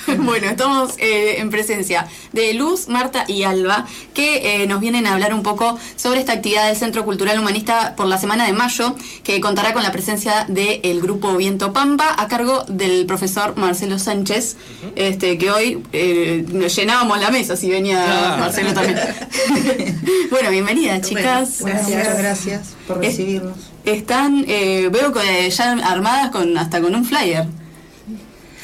bueno, 0.18 0.48
estamos 0.48 0.94
eh, 0.98 1.36
en 1.38 1.50
presencia 1.50 2.06
de 2.32 2.54
Luz, 2.54 2.88
Marta 2.88 3.24
y 3.28 3.44
Alba, 3.44 3.86
que 4.12 4.62
eh, 4.62 4.66
nos 4.66 4.80
vienen 4.80 5.06
a 5.06 5.14
hablar 5.14 5.34
un 5.34 5.42
poco 5.42 5.78
sobre 5.96 6.20
esta 6.20 6.32
actividad 6.32 6.68
del 6.68 6.76
Centro 6.76 7.04
Cultural 7.04 7.38
Humanista 7.38 7.94
por 7.96 8.06
la 8.06 8.18
semana 8.18 8.46
de 8.46 8.52
mayo, 8.52 8.94
que 9.22 9.40
contará 9.40 9.72
con 9.72 9.82
la 9.82 9.92
presencia 9.92 10.46
del 10.48 11.00
grupo 11.00 11.36
Viento 11.36 11.72
Pampa, 11.72 12.14
a 12.16 12.28
cargo 12.28 12.64
del 12.68 13.06
profesor 13.06 13.56
Marcelo 13.56 13.98
Sánchez, 13.98 14.56
este, 14.96 15.38
que 15.38 15.50
hoy 15.50 15.82
eh, 15.92 16.44
nos 16.52 16.74
llenábamos 16.74 17.20
la 17.20 17.30
mesa 17.30 17.56
si 17.56 17.70
venía 17.70 18.36
Marcelo 18.38 18.72
también. 18.72 18.98
bueno, 20.30 20.50
bienvenidas, 20.50 21.02
chicas. 21.02 21.62
gracias, 21.62 22.18
gracias 22.18 22.74
por 22.86 22.98
recibirnos. 22.98 23.56
Están, 23.84 24.44
veo 24.46 25.12
que 25.12 25.50
ya 25.50 25.72
armadas 25.72 26.30
con 26.30 26.56
hasta 26.56 26.80
con 26.80 26.94
un 26.94 27.04
flyer. 27.04 27.46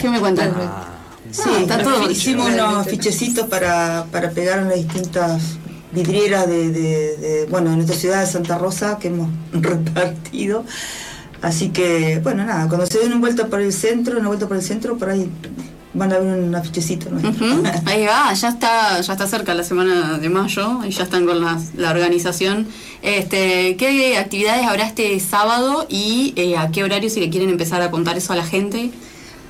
¿Qué 0.01 0.09
me 0.09 0.19
cuentan? 0.19 0.55
Ah, 0.57 0.90
sí, 1.31 1.51
está 1.61 1.83
todo 1.83 2.11
hicimos 2.11 2.51
unos 2.53 2.87
fichecitos 2.87 3.47
para, 3.49 4.07
para 4.11 4.31
pegar 4.31 4.61
en 4.61 4.69
las 4.69 4.77
distintas 4.77 5.43
vidrieras 5.93 6.49
de, 6.49 6.71
de, 6.71 7.47
bueno, 7.51 7.71
en 7.71 7.77
nuestra 7.77 7.97
ciudad 7.97 8.21
de 8.21 8.27
Santa 8.27 8.59
Rosa 8.59 8.99
que 8.99 9.09
hemos 9.09 9.29
repartido. 9.53 10.65
Así 11.43 11.71
que, 11.71 12.21
bueno, 12.23 12.45
nada, 12.45 12.69
cuando 12.69 12.87
se 12.87 12.99
den 12.99 13.13
una 13.13 13.21
vuelta 13.21 13.47
por 13.47 13.61
el 13.61 13.73
centro, 13.73 14.19
una 14.19 14.29
vuelta 14.29 14.47
por 14.47 14.59
el 14.59 14.63
centro, 14.63 14.99
por 14.99 15.09
ahí 15.09 15.31
van 15.95 16.13
a 16.13 16.19
ver 16.19 16.39
un 16.39 16.55
afichecito. 16.55 17.11
¿no? 17.11 17.19
Ahí 17.87 18.05
va, 18.05 18.33
ya 18.35 18.49
está, 18.49 19.01
ya 19.01 19.13
está 19.13 19.27
cerca 19.27 19.55
la 19.55 19.65
semana 19.65 20.19
de 20.19 20.29
mayo 20.29 20.85
y 20.85 20.91
ya 20.91 21.05
están 21.05 21.27
con 21.27 21.41
la, 21.41 21.59
la 21.77 21.91
organización. 21.91 22.69
Este, 23.03 23.77
¿Qué 23.77 24.19
actividades 24.19 24.67
habrá 24.67 24.87
este 24.87 25.19
sábado 25.19 25.87
y 25.89 26.35
eh, 26.37 26.57
a 26.57 26.71
qué 26.71 26.85
horario 26.85 27.09
si 27.11 27.21
le 27.21 27.31
quieren 27.31 27.49
empezar 27.51 27.81
a 27.83 27.91
contar 27.91 28.19
eso 28.19 28.33
a 28.33 28.37
la 28.37 28.45
gente? 28.45 28.91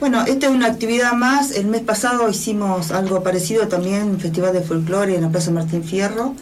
Bueno, 0.00 0.24
esta 0.26 0.46
es 0.46 0.52
una 0.52 0.66
actividad 0.66 1.12
más. 1.12 1.50
El 1.50 1.66
mes 1.66 1.82
pasado 1.82 2.26
hicimos 2.30 2.90
algo 2.90 3.22
parecido 3.22 3.68
también, 3.68 4.04
un 4.04 4.18
festival 4.18 4.54
de 4.54 4.62
folclore 4.62 5.14
en 5.14 5.20
la 5.20 5.28
Plaza 5.28 5.50
Martín 5.50 5.84
Fierro. 5.84 6.34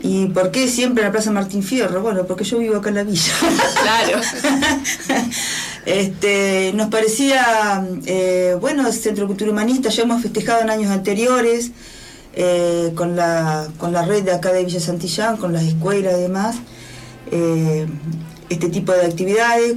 ¿Y 0.00 0.26
por 0.26 0.52
qué 0.52 0.68
siempre 0.68 1.02
en 1.02 1.08
la 1.08 1.12
Plaza 1.12 1.32
Martín 1.32 1.64
Fierro? 1.64 2.02
Bueno, 2.02 2.24
porque 2.24 2.44
yo 2.44 2.56
vivo 2.58 2.76
acá 2.76 2.90
en 2.90 2.94
la 2.94 3.02
villa. 3.02 3.32
Claro. 3.82 4.20
este, 5.86 6.72
nos 6.76 6.88
parecía, 6.88 7.84
eh, 8.06 8.56
bueno, 8.60 8.86
el 8.86 8.92
Centro 8.92 9.26
Cultura 9.26 9.50
Humanista, 9.50 9.88
ya 9.88 10.04
hemos 10.04 10.22
festejado 10.22 10.62
en 10.62 10.70
años 10.70 10.92
anteriores 10.92 11.72
eh, 12.34 12.92
con, 12.94 13.16
la, 13.16 13.66
con 13.78 13.92
la 13.92 14.02
red 14.02 14.22
de 14.22 14.30
acá 14.30 14.52
de 14.52 14.64
Villa 14.64 14.78
Santillán, 14.78 15.36
con 15.36 15.52
las 15.52 15.64
escuelas 15.64 16.14
y 16.16 16.20
demás, 16.20 16.56
eh, 17.32 17.88
este 18.48 18.68
tipo 18.68 18.92
de 18.92 19.04
actividades 19.04 19.74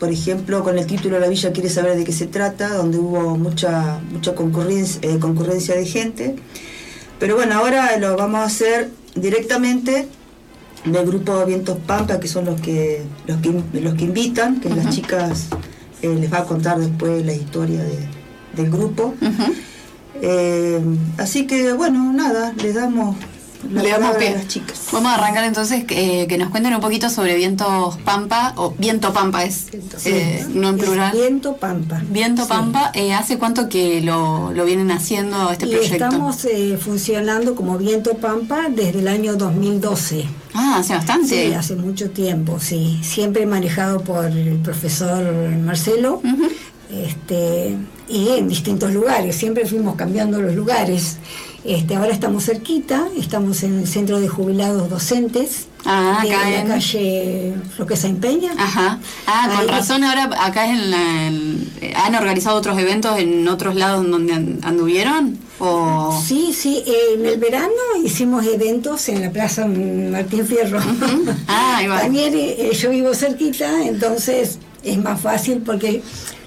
por 0.00 0.10
ejemplo, 0.10 0.64
con 0.64 0.78
el 0.78 0.86
título 0.86 1.20
La 1.20 1.28
Villa 1.28 1.52
quiere 1.52 1.68
saber 1.68 1.96
de 1.96 2.04
qué 2.04 2.12
se 2.12 2.26
trata, 2.26 2.70
donde 2.70 2.98
hubo 2.98 3.36
mucha, 3.36 4.00
mucha 4.10 4.34
concurrencia, 4.34 4.98
eh, 5.02 5.18
concurrencia 5.20 5.76
de 5.76 5.84
gente. 5.84 6.36
Pero 7.18 7.36
bueno, 7.36 7.54
ahora 7.54 7.98
lo 7.98 8.16
vamos 8.16 8.40
a 8.40 8.44
hacer 8.44 8.90
directamente 9.14 10.08
del 10.86 11.06
grupo 11.06 11.44
Vientos 11.44 11.76
Pampa, 11.86 12.18
que 12.18 12.28
son 12.28 12.46
los 12.46 12.58
que, 12.62 13.02
los 13.26 13.42
que, 13.42 13.62
los 13.78 13.94
que 13.94 14.04
invitan, 14.04 14.58
que 14.60 14.70
las 14.70 14.88
chicas 14.88 15.48
eh, 16.00 16.16
les 16.18 16.32
va 16.32 16.38
a 16.38 16.44
contar 16.44 16.78
después 16.78 17.24
la 17.26 17.34
historia 17.34 17.84
del 18.56 18.70
grupo. 18.70 19.14
Eh, 20.22 20.80
así 21.18 21.46
que 21.46 21.74
bueno, 21.74 22.10
nada, 22.14 22.54
les 22.62 22.74
damos 22.74 23.16
le 23.70 23.88
damos 23.88 24.16
Las 24.20 24.48
chicas. 24.48 24.88
Vamos 24.92 25.12
a 25.12 25.14
arrancar 25.14 25.44
entonces 25.44 25.84
eh, 25.88 26.26
que 26.28 26.38
nos 26.38 26.50
cuenten 26.50 26.74
un 26.74 26.80
poquito 26.80 27.08
sobre 27.08 27.36
Viento 27.36 27.96
Pampa, 28.04 28.54
o 28.56 28.74
Viento 28.76 29.12
Pampa 29.12 29.44
es, 29.44 29.66
eh, 30.04 30.44
no 30.48 30.70
en 30.70 30.78
plural. 30.78 31.12
Viento 31.12 31.56
Pampa. 31.56 32.02
Viento 32.08 32.46
Pampa, 32.46 32.90
eh, 32.94 33.12
¿hace 33.12 33.38
cuánto 33.38 33.68
que 33.68 34.00
lo, 34.00 34.52
vienen 34.64 34.90
haciendo 34.90 35.50
este 35.50 35.66
proyecto? 35.66 36.04
Estamos 36.04 36.46
funcionando 36.80 37.54
como 37.54 37.78
Viento 37.78 38.14
Pampa 38.16 38.68
desde 38.68 39.00
el 39.00 39.08
año 39.08 39.36
2012. 39.36 40.24
Ah, 40.54 40.76
hace 40.80 40.94
bastante. 40.94 41.28
Sí, 41.28 41.52
hace 41.52 41.76
mucho 41.76 42.10
tiempo, 42.10 42.58
sí. 42.58 42.98
Siempre 43.02 43.46
manejado 43.46 44.00
por 44.00 44.26
el 44.26 44.58
profesor 44.58 45.32
Marcelo. 45.58 46.20
este, 46.90 47.76
y 48.08 48.28
en 48.30 48.48
distintos 48.48 48.92
lugares, 48.92 49.36
siempre 49.36 49.64
fuimos 49.66 49.94
cambiando 49.94 50.40
los 50.42 50.54
lugares. 50.54 51.18
Este, 51.64 51.94
ahora 51.94 52.12
estamos 52.12 52.44
cerquita, 52.46 53.06
estamos 53.18 53.62
en 53.64 53.80
el 53.80 53.86
centro 53.86 54.18
de 54.18 54.28
jubilados 54.28 54.88
docentes. 54.88 55.66
Ah, 55.84 56.20
de 56.22 56.30
la 56.30 56.64
calle 56.64 57.54
Roquesa 57.78 58.08
Empeña. 58.08 58.52
Ajá. 58.56 58.98
Ah, 59.26 59.50
con 59.56 59.68
razón 59.68 60.04
ahora 60.04 60.30
acá 60.44 60.66
en 60.70 60.90
la, 60.90 61.26
han 62.04 62.14
organizado 62.14 62.56
otros 62.56 62.78
eventos 62.78 63.18
en 63.18 63.46
otros 63.48 63.76
lados 63.76 64.08
donde 64.08 64.58
anduvieron. 64.62 65.38
¿O? 65.58 66.18
Sí, 66.26 66.54
sí, 66.54 66.82
en 67.14 67.26
el 67.26 67.38
verano 67.38 67.72
hicimos 68.02 68.46
eventos 68.46 69.08
en 69.10 69.20
la 69.20 69.30
Plaza 69.30 69.66
Martín 69.66 70.46
Fierro. 70.46 70.80
Ah, 71.48 71.80
igual. 71.82 72.00
También 72.02 72.32
eh, 72.34 72.70
yo 72.74 72.90
vivo 72.90 73.14
cerquita, 73.14 73.84
entonces 73.84 74.58
es 74.82 74.98
más 74.98 75.20
fácil 75.20 75.62
porque 75.64 76.02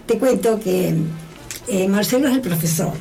te 0.06 0.18
cuento 0.18 0.59
que 0.59 0.96
eh, 1.68 1.88
Marcelo 1.88 2.28
es 2.28 2.34
el 2.34 2.41
profesor, 2.41 2.91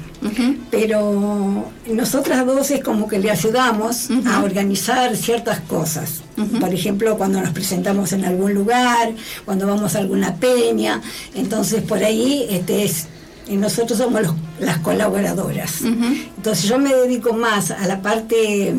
pero 0.70 1.72
nosotras 1.90 2.46
dos 2.46 2.70
es 2.70 2.82
como 2.82 3.08
que 3.08 3.18
le 3.18 3.30
ayudamos 3.30 4.08
a 4.26 4.42
organizar 4.42 5.16
ciertas 5.16 5.60
cosas. 5.60 6.22
Por 6.60 6.72
ejemplo, 6.72 7.18
cuando 7.18 7.40
nos 7.40 7.50
presentamos 7.50 8.12
en 8.12 8.24
algún 8.24 8.54
lugar, 8.54 9.12
cuando 9.44 9.66
vamos 9.66 9.96
a 9.96 9.98
alguna 9.98 10.36
peña, 10.36 11.00
entonces 11.34 11.82
por 11.82 12.04
ahí 12.04 12.46
este 12.50 12.84
es 12.84 13.08
nosotros 13.50 13.98
somos 13.98 14.22
las 14.60 14.78
colaboradoras. 14.78 15.82
Entonces 15.82 16.68
yo 16.68 16.78
me 16.78 16.94
dedico 16.94 17.32
más 17.32 17.72
a 17.72 17.86
la 17.86 18.00
parte, 18.00 18.74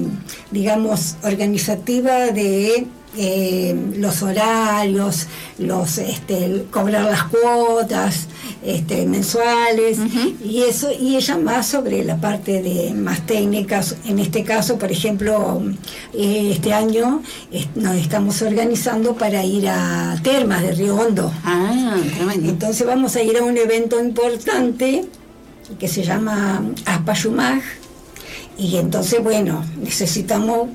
digamos, 0.51 1.15
organizativa 1.23 2.27
de 2.27 2.87
eh, 3.17 3.75
los 3.97 4.23
horarios, 4.23 5.27
los 5.59 5.97
este, 5.97 6.65
cobrar 6.71 7.03
las 7.05 7.23
cuotas 7.25 8.27
este, 8.63 9.05
mensuales 9.05 9.97
y 10.43 10.61
eso 10.63 10.89
y 10.91 11.15
ella 11.15 11.37
más 11.37 11.67
sobre 11.67 12.03
la 12.03 12.17
parte 12.17 12.61
de 12.61 12.93
más 12.93 13.25
técnicas. 13.25 13.95
En 14.05 14.19
este 14.19 14.43
caso, 14.43 14.77
por 14.77 14.91
ejemplo, 14.91 15.61
eh, 16.13 16.51
este 16.53 16.73
año 16.73 17.21
nos 17.75 17.95
estamos 17.95 18.41
organizando 18.41 19.15
para 19.15 19.43
ir 19.43 19.67
a 19.67 20.17
Termas 20.23 20.61
de 20.61 20.71
Río 20.73 20.95
Hondo. 20.95 21.31
Ah, 21.43 21.97
Entonces 22.33 22.85
vamos 22.87 23.15
a 23.15 23.21
ir 23.21 23.37
a 23.37 23.43
un 23.43 23.57
evento 23.57 23.99
importante 23.99 25.05
que 25.79 25.87
se 25.87 26.03
llama 26.03 26.63
Aspayumag 26.85 27.61
y 28.57 28.77
entonces 28.77 29.23
bueno 29.23 29.65
necesitamos 29.81 30.69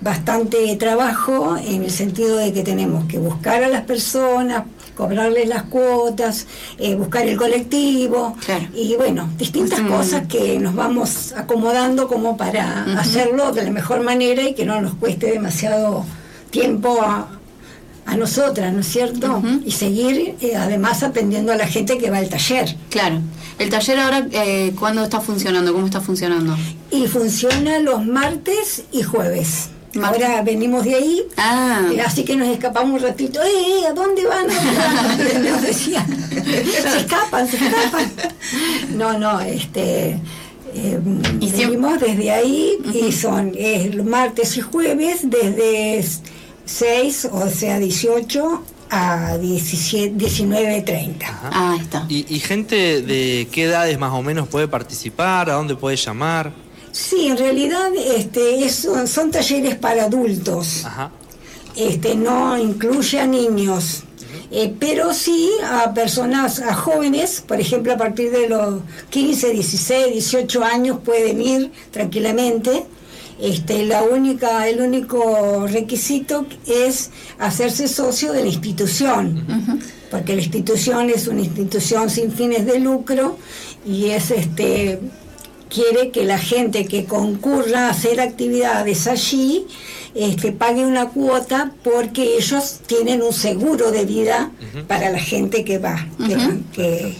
bastante 0.00 0.76
trabajo 0.76 1.56
en 1.56 1.82
el 1.82 1.90
sentido 1.90 2.36
de 2.36 2.52
que 2.52 2.62
tenemos 2.62 3.06
que 3.06 3.18
buscar 3.18 3.64
a 3.64 3.68
las 3.68 3.82
personas, 3.82 4.64
cobrarles 4.98 5.48
las 5.48 5.62
cuotas, 5.62 6.48
eh, 6.76 6.96
buscar 6.96 7.24
el 7.24 7.36
colectivo 7.36 8.36
y 8.74 8.96
bueno, 8.96 9.30
distintas 9.38 9.80
cosas 9.82 10.26
que 10.26 10.58
nos 10.58 10.74
vamos 10.74 11.32
acomodando 11.36 12.08
como 12.08 12.36
para 12.36 12.82
hacerlo 12.98 13.52
de 13.52 13.62
la 13.62 13.70
mejor 13.70 14.02
manera 14.02 14.42
y 14.42 14.54
que 14.54 14.64
no 14.64 14.80
nos 14.80 14.94
cueste 14.94 15.30
demasiado 15.30 16.04
tiempo 16.50 16.98
a, 17.00 17.28
nosotras, 18.16 18.72
¿no 18.72 18.80
es 18.80 18.88
cierto? 18.88 19.42
Y 19.66 19.70
seguir 19.70 20.34
eh, 20.40 20.56
además 20.56 21.02
atendiendo 21.02 21.52
a 21.52 21.56
la 21.56 21.66
gente 21.66 21.98
que 21.98 22.10
va 22.10 22.16
al 22.16 22.30
taller. 22.30 22.74
Claro. 22.88 23.20
¿El 23.58 23.68
taller 23.68 23.98
ahora 24.00 24.26
eh, 24.32 24.72
cuándo 24.78 25.04
está 25.04 25.20
funcionando? 25.20 25.74
¿Cómo 25.74 25.84
está 25.84 26.00
funcionando? 26.00 26.56
Y 26.90 27.06
funciona 27.06 27.80
los 27.80 28.06
martes 28.06 28.84
y 28.92 29.02
jueves. 29.02 29.68
Ahora 30.02 30.42
venimos 30.42 30.84
de 30.84 30.94
ahí, 30.94 31.22
ah. 31.36 31.88
Eh, 31.92 32.00
así 32.00 32.24
que 32.24 32.36
nos 32.36 32.48
escapamos 32.48 33.00
un 33.00 33.08
ratito. 33.08 33.40
¡Eh, 33.42 33.86
a 33.88 33.92
dónde 33.92 34.26
van! 34.26 34.46
nos 35.44 35.62
decían. 35.62 36.06
Se 36.30 36.98
escapan, 36.98 37.48
se 37.48 37.56
escapan. 37.56 38.12
No, 38.96 39.18
no, 39.18 39.40
este. 39.40 40.18
Eh, 40.74 41.00
¿Y 41.40 41.50
venimos 41.50 41.98
desde 42.00 42.30
ahí 42.30 42.78
y 42.92 43.10
son 43.12 43.52
el 43.56 44.04
martes 44.04 44.56
y 44.58 44.60
jueves 44.60 45.20
desde 45.22 46.04
6, 46.66 47.28
o 47.32 47.48
sea, 47.48 47.78
18 47.78 48.62
a 48.90 49.36
19.30. 49.38 51.14
Ah, 51.22 51.78
está. 51.80 52.04
¿Y, 52.08 52.26
¿Y 52.34 52.40
gente 52.40 53.02
de 53.02 53.48
qué 53.50 53.64
edades 53.64 53.98
más 53.98 54.12
o 54.12 54.22
menos 54.22 54.48
puede 54.48 54.68
participar? 54.68 55.50
¿A 55.50 55.54
dónde 55.54 55.74
puede 55.76 55.96
llamar? 55.96 56.52
Sí, 56.92 57.26
en 57.28 57.36
realidad 57.36 57.90
este, 57.94 58.68
son 58.68 59.30
talleres 59.30 59.76
para 59.76 60.04
adultos. 60.04 60.84
Este, 61.76 62.16
no 62.16 62.58
incluye 62.58 63.20
a 63.20 63.26
niños. 63.26 64.04
Eh, 64.50 64.74
pero 64.78 65.12
sí 65.12 65.50
a 65.62 65.92
personas, 65.92 66.60
a 66.60 66.74
jóvenes, 66.74 67.44
por 67.46 67.60
ejemplo, 67.60 67.92
a 67.92 67.98
partir 67.98 68.30
de 68.30 68.48
los 68.48 68.80
15, 69.10 69.52
16, 69.52 70.12
18 70.12 70.64
años 70.64 70.98
pueden 71.04 71.40
ir 71.40 71.70
tranquilamente. 71.90 72.84
Este, 73.40 73.84
la 73.84 74.02
única, 74.02 74.68
el 74.68 74.80
único 74.80 75.66
requisito 75.68 76.46
es 76.66 77.10
hacerse 77.38 77.86
socio 77.86 78.32
de 78.32 78.40
la 78.40 78.48
institución, 78.48 79.44
porque 80.10 80.34
la 80.34 80.42
institución 80.42 81.08
es 81.10 81.28
una 81.28 81.42
institución 81.42 82.10
sin 82.10 82.32
fines 82.32 82.66
de 82.66 82.80
lucro 82.80 83.38
y 83.86 84.06
es 84.06 84.32
este 84.32 84.98
quiere 85.68 86.10
que 86.10 86.24
la 86.24 86.38
gente 86.38 86.86
que 86.86 87.04
concurra 87.04 87.86
a 87.86 87.90
hacer 87.90 88.20
actividades 88.20 89.06
allí 89.06 89.66
este, 90.14 90.52
pague 90.52 90.84
una 90.84 91.10
cuota 91.10 91.72
porque 91.84 92.36
ellos 92.36 92.80
tienen 92.86 93.22
un 93.22 93.32
seguro 93.32 93.90
de 93.90 94.04
vida 94.04 94.50
para 94.86 95.10
la 95.10 95.18
gente 95.18 95.64
que 95.64 95.78
va, 95.78 96.06
que, 96.74 97.14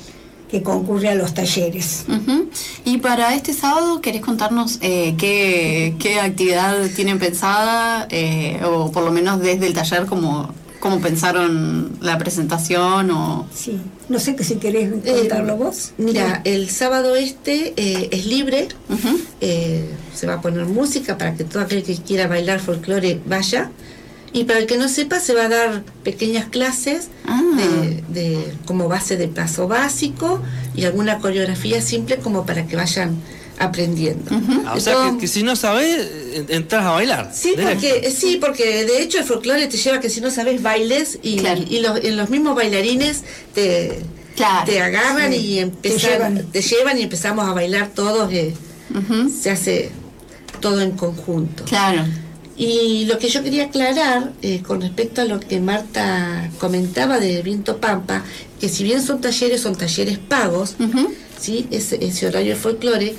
que, 0.51 0.63
concurre 0.63 1.11
a 1.11 1.15
los 1.15 1.35
talleres. 1.35 2.07
Y 2.85 2.99
para 2.99 3.35
este 3.35 3.53
sábado, 3.53 4.01
¿querés 4.01 4.23
contarnos 4.23 4.79
eh, 4.81 5.15
qué, 5.19 5.95
qué, 5.99 6.19
actividad 6.19 6.89
tienen 6.97 7.19
pensada, 7.19 8.09
eh, 8.11 8.61
o 8.65 8.91
por 8.91 9.05
lo 9.05 9.13
menos 9.13 9.41
desde 9.41 9.67
el 9.67 9.75
taller 9.75 10.07
como 10.07 10.53
cómo 10.81 11.01
pensaron 11.01 11.99
la 12.01 12.19
presentación 12.19 13.11
o 13.11 13.47
sí. 13.55 13.81
No 14.09 14.19
sé 14.19 14.37
que 14.37 14.45
si 14.45 14.57
querés 14.57 14.93
eh, 15.05 15.19
contarlo 15.21 15.57
vos. 15.57 15.93
mira 15.99 16.41
el 16.45 16.71
sábado 16.71 17.17
este 17.17 17.75
eh, 17.77 18.09
es 18.13 18.27
libre. 18.27 18.69
Eh, 19.41 19.89
se 20.15 20.27
va 20.27 20.35
a 20.35 20.41
poner 20.41 20.67
música 20.67 21.19
para 21.19 21.35
que 21.35 21.45
todo 21.45 21.63
aquel 21.63 21.83
que 21.83 21.97
quiera 21.97 22.27
bailar 22.27 22.61
folclore 22.61 23.21
vaya. 23.27 23.71
Y 24.33 24.45
para 24.45 24.59
el 24.59 24.67
que 24.67 24.77
no 24.77 24.89
sepa 24.89 25.21
se 25.21 25.35
va 25.35 25.47
a 25.47 25.49
dar 25.49 25.83
pequeñas 26.05 26.47
clases 26.47 27.09
ah. 27.27 27.41
de, 28.09 28.53
como 28.67 28.87
base 28.87 29.17
de 29.17 29.27
paso 29.27 29.69
básico 29.69 30.43
y 30.77 30.85
alguna 30.85 31.19
coreografía 31.19 31.81
simple 31.81 32.19
como 32.19 32.45
para 32.45 32.67
que 32.67 32.77
vayan 32.77 33.17
aprendiendo. 33.59 34.31
Ah, 34.67 34.75
o 34.77 34.81
sea, 34.81 35.15
que, 35.19 35.27
si 35.27 35.43
no 35.43 35.57
sabes, 35.57 36.07
entras 36.49 36.85
a 36.85 36.91
bailar. 36.91 37.31
Sí 37.35 37.55
porque, 37.61 38.11
sí, 38.11 38.39
porque 38.41 38.85
de 38.85 39.03
hecho 39.03 39.19
el 39.19 39.25
folclore 39.25 39.67
te 39.67 39.77
lleva 39.77 40.01
que 40.01 40.11
si 40.11 40.21
no 40.21 40.31
sabes 40.31 40.63
bailes 40.63 41.19
y, 41.23 41.41
y 41.69 41.81
los, 41.81 42.05
en 42.05 42.17
los 42.17 42.31
mismos 42.31 42.55
bailarines 42.55 43.25
te, 43.55 44.01
te 44.67 44.81
agarran 44.81 45.33
y 45.33 45.59
empiezan, 45.59 46.47
te 46.53 46.63
llevan. 46.63 46.99
y 46.99 47.03
empezamos 47.03 47.49
a 47.49 47.53
bailar 47.53 47.91
todos. 47.95 48.33
Eh, 48.33 48.55
Se 49.43 49.51
hace 49.51 49.91
todo 50.61 50.81
en 50.81 50.93
conjunto. 50.93 51.65
Claro. 51.65 52.05
Y 52.57 53.05
lo 53.07 53.19
que 53.19 53.29
yo 53.29 53.43
quería 53.45 53.67
aclarar 53.67 54.33
eh, 54.43 54.63
con 54.67 54.81
respecto 54.81 55.23
a 55.23 55.25
lo 55.25 55.39
que 55.39 55.61
Marta 55.61 56.51
comentaba 56.59 57.21
de 57.21 57.41
Viento 57.43 57.77
Pampa, 57.77 58.25
que 58.61 58.69
si 58.69 58.83
bien 58.83 59.01
son 59.01 59.21
talleres, 59.21 59.61
son 59.61 59.77
talleres 59.77 60.19
pagos, 60.19 60.75
¿sí? 61.41 61.67
ese, 61.71 62.05
ese 62.05 62.27
horario 62.27 62.55
de 62.55 62.61
folclore, 62.61 63.15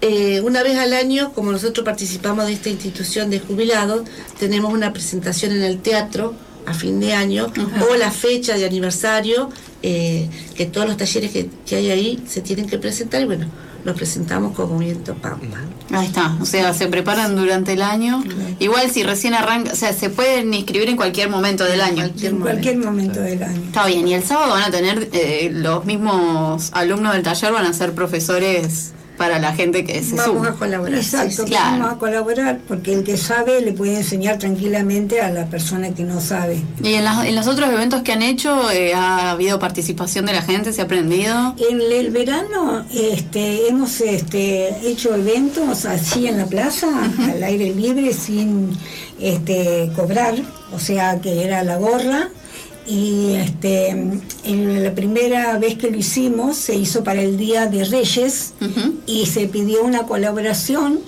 eh, 0.00 0.40
una 0.42 0.62
vez 0.62 0.76
al 0.78 0.92
año, 0.92 1.32
como 1.32 1.52
nosotros 1.52 1.84
participamos 1.84 2.46
de 2.46 2.52
esta 2.52 2.68
institución 2.68 3.30
de 3.30 3.40
jubilados, 3.40 4.02
tenemos 4.38 4.72
una 4.72 4.92
presentación 4.92 5.52
en 5.52 5.62
el 5.62 5.80
teatro 5.80 6.34
a 6.66 6.74
fin 6.74 7.00
de 7.00 7.12
año 7.12 7.52
o 7.90 7.94
la 7.96 8.10
fecha 8.10 8.54
de 8.54 8.64
aniversario, 8.64 9.50
eh, 9.82 10.28
que 10.54 10.66
todos 10.66 10.86
los 10.86 10.96
talleres 10.96 11.30
que, 11.30 11.76
hay 11.76 11.90
ahí 11.90 12.24
se 12.26 12.40
tienen 12.40 12.66
que 12.66 12.78
presentar 12.78 13.22
y 13.22 13.26
bueno, 13.26 13.46
nos 13.84 13.96
presentamos 13.96 14.54
como 14.54 14.78
Viento 14.78 15.14
Pampa. 15.14 15.58
Ahí 15.90 16.06
está, 16.06 16.36
o 16.40 16.46
sea, 16.46 16.72
se 16.72 16.86
preparan 16.86 17.36
durante 17.36 17.74
el 17.74 17.82
año. 17.82 18.22
Igual 18.58 18.90
si 18.90 19.02
recién 19.02 19.34
arranca, 19.34 19.72
o 19.72 19.76
sea, 19.76 19.92
se 19.92 20.08
pueden 20.08 20.54
inscribir 20.54 20.88
en 20.88 20.96
cualquier 20.96 21.28
momento 21.28 21.64
del 21.64 21.82
año. 21.82 22.04
en 22.04 22.40
cualquier 22.40 22.78
momento 22.78 23.20
del 23.20 23.42
año. 23.42 23.62
Está 23.66 23.86
bien, 23.86 24.08
y 24.08 24.14
el 24.14 24.24
sábado 24.24 24.52
van 24.52 24.62
a 24.62 24.70
tener 24.70 25.10
eh, 25.12 25.50
los 25.52 25.84
mismos 25.84 26.70
alumnos 26.72 27.12
del 27.12 27.22
taller, 27.22 27.52
van 27.52 27.66
a 27.66 27.72
ser 27.74 27.94
profesores 27.94 28.92
para 29.16 29.38
la 29.38 29.52
gente 29.52 29.84
que 29.84 30.02
se 30.02 30.16
Vamos 30.16 30.46
a 30.46 30.52
colaborar. 30.52 30.98
Exacto, 30.98 31.44
vamos 31.50 31.92
a 31.92 31.98
colaborar 31.98 32.60
porque 32.66 32.92
el 32.92 33.04
que 33.04 33.16
sabe 33.16 33.60
le 33.60 33.72
puede 33.72 33.96
enseñar 33.96 34.38
tranquilamente 34.38 35.20
a 35.20 35.30
la 35.30 35.46
persona 35.46 35.94
que 35.94 36.02
no 36.02 36.20
sabe. 36.20 36.60
¿Y 36.82 36.94
en, 36.94 37.06
en 37.06 37.34
los 37.34 37.46
otros 37.46 37.70
eventos 37.70 38.02
que 38.02 38.12
han 38.12 38.22
hecho 38.22 38.70
eh, 38.70 38.94
ha 38.94 39.30
habido 39.30 39.58
participación 39.58 40.26
de 40.26 40.32
la 40.32 40.42
gente? 40.42 40.72
¿Se 40.72 40.80
ha 40.80 40.84
aprendido? 40.84 41.54
En 41.70 41.80
el 41.80 42.10
verano 42.10 42.84
este, 42.92 43.68
hemos 43.68 44.00
este, 44.00 44.88
hecho 44.88 45.14
eventos 45.14 45.84
así 45.84 46.26
en 46.26 46.38
la 46.38 46.46
plaza, 46.46 46.88
al 47.30 47.42
aire 47.42 47.74
libre, 47.74 48.12
sin 48.12 48.70
este, 49.20 49.90
cobrar, 49.94 50.34
o 50.72 50.78
sea 50.78 51.20
que 51.20 51.44
era 51.44 51.62
la 51.62 51.76
gorra 51.76 52.30
y 52.86 53.34
este, 53.36 53.88
en 53.88 54.84
la 54.84 54.94
primera 54.94 55.58
vez 55.58 55.76
que 55.76 55.90
lo 55.90 55.96
hicimos 55.96 56.56
se 56.56 56.74
hizo 56.74 57.02
para 57.02 57.22
el 57.22 57.36
Día 57.36 57.66
de 57.66 57.84
Reyes 57.84 58.54
y 59.06 59.26
se 59.26 59.46
pidió 59.48 59.82
una 59.84 60.02
colaboración 60.02 61.00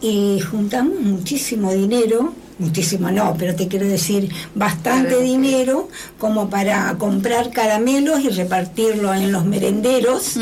y 0.00 0.40
juntamos 0.40 1.00
muchísimo 1.00 1.72
dinero, 1.72 2.34
muchísimo 2.58 3.10
no, 3.10 3.36
pero 3.38 3.54
te 3.54 3.68
quiero 3.68 3.86
decir 3.86 4.30
bastante 4.54 5.20
dinero 5.22 5.88
como 6.18 6.50
para 6.50 6.96
comprar 6.98 7.50
caramelos 7.50 8.20
y 8.20 8.28
repartirlo 8.28 9.14
en 9.14 9.32
los 9.32 9.44
merenderos. 9.44 10.38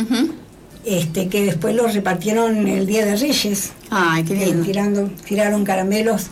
Este, 0.84 1.28
que 1.28 1.44
después 1.44 1.76
los 1.76 1.94
repartieron 1.94 2.66
el 2.66 2.86
Día 2.86 3.04
de 3.04 3.16
Reyes. 3.16 3.72
Ay, 3.90 4.24
qué 4.24 4.34
lindo. 4.34 4.64
tirando, 4.64 5.10
tiraron 5.26 5.64
caramelos 5.64 6.26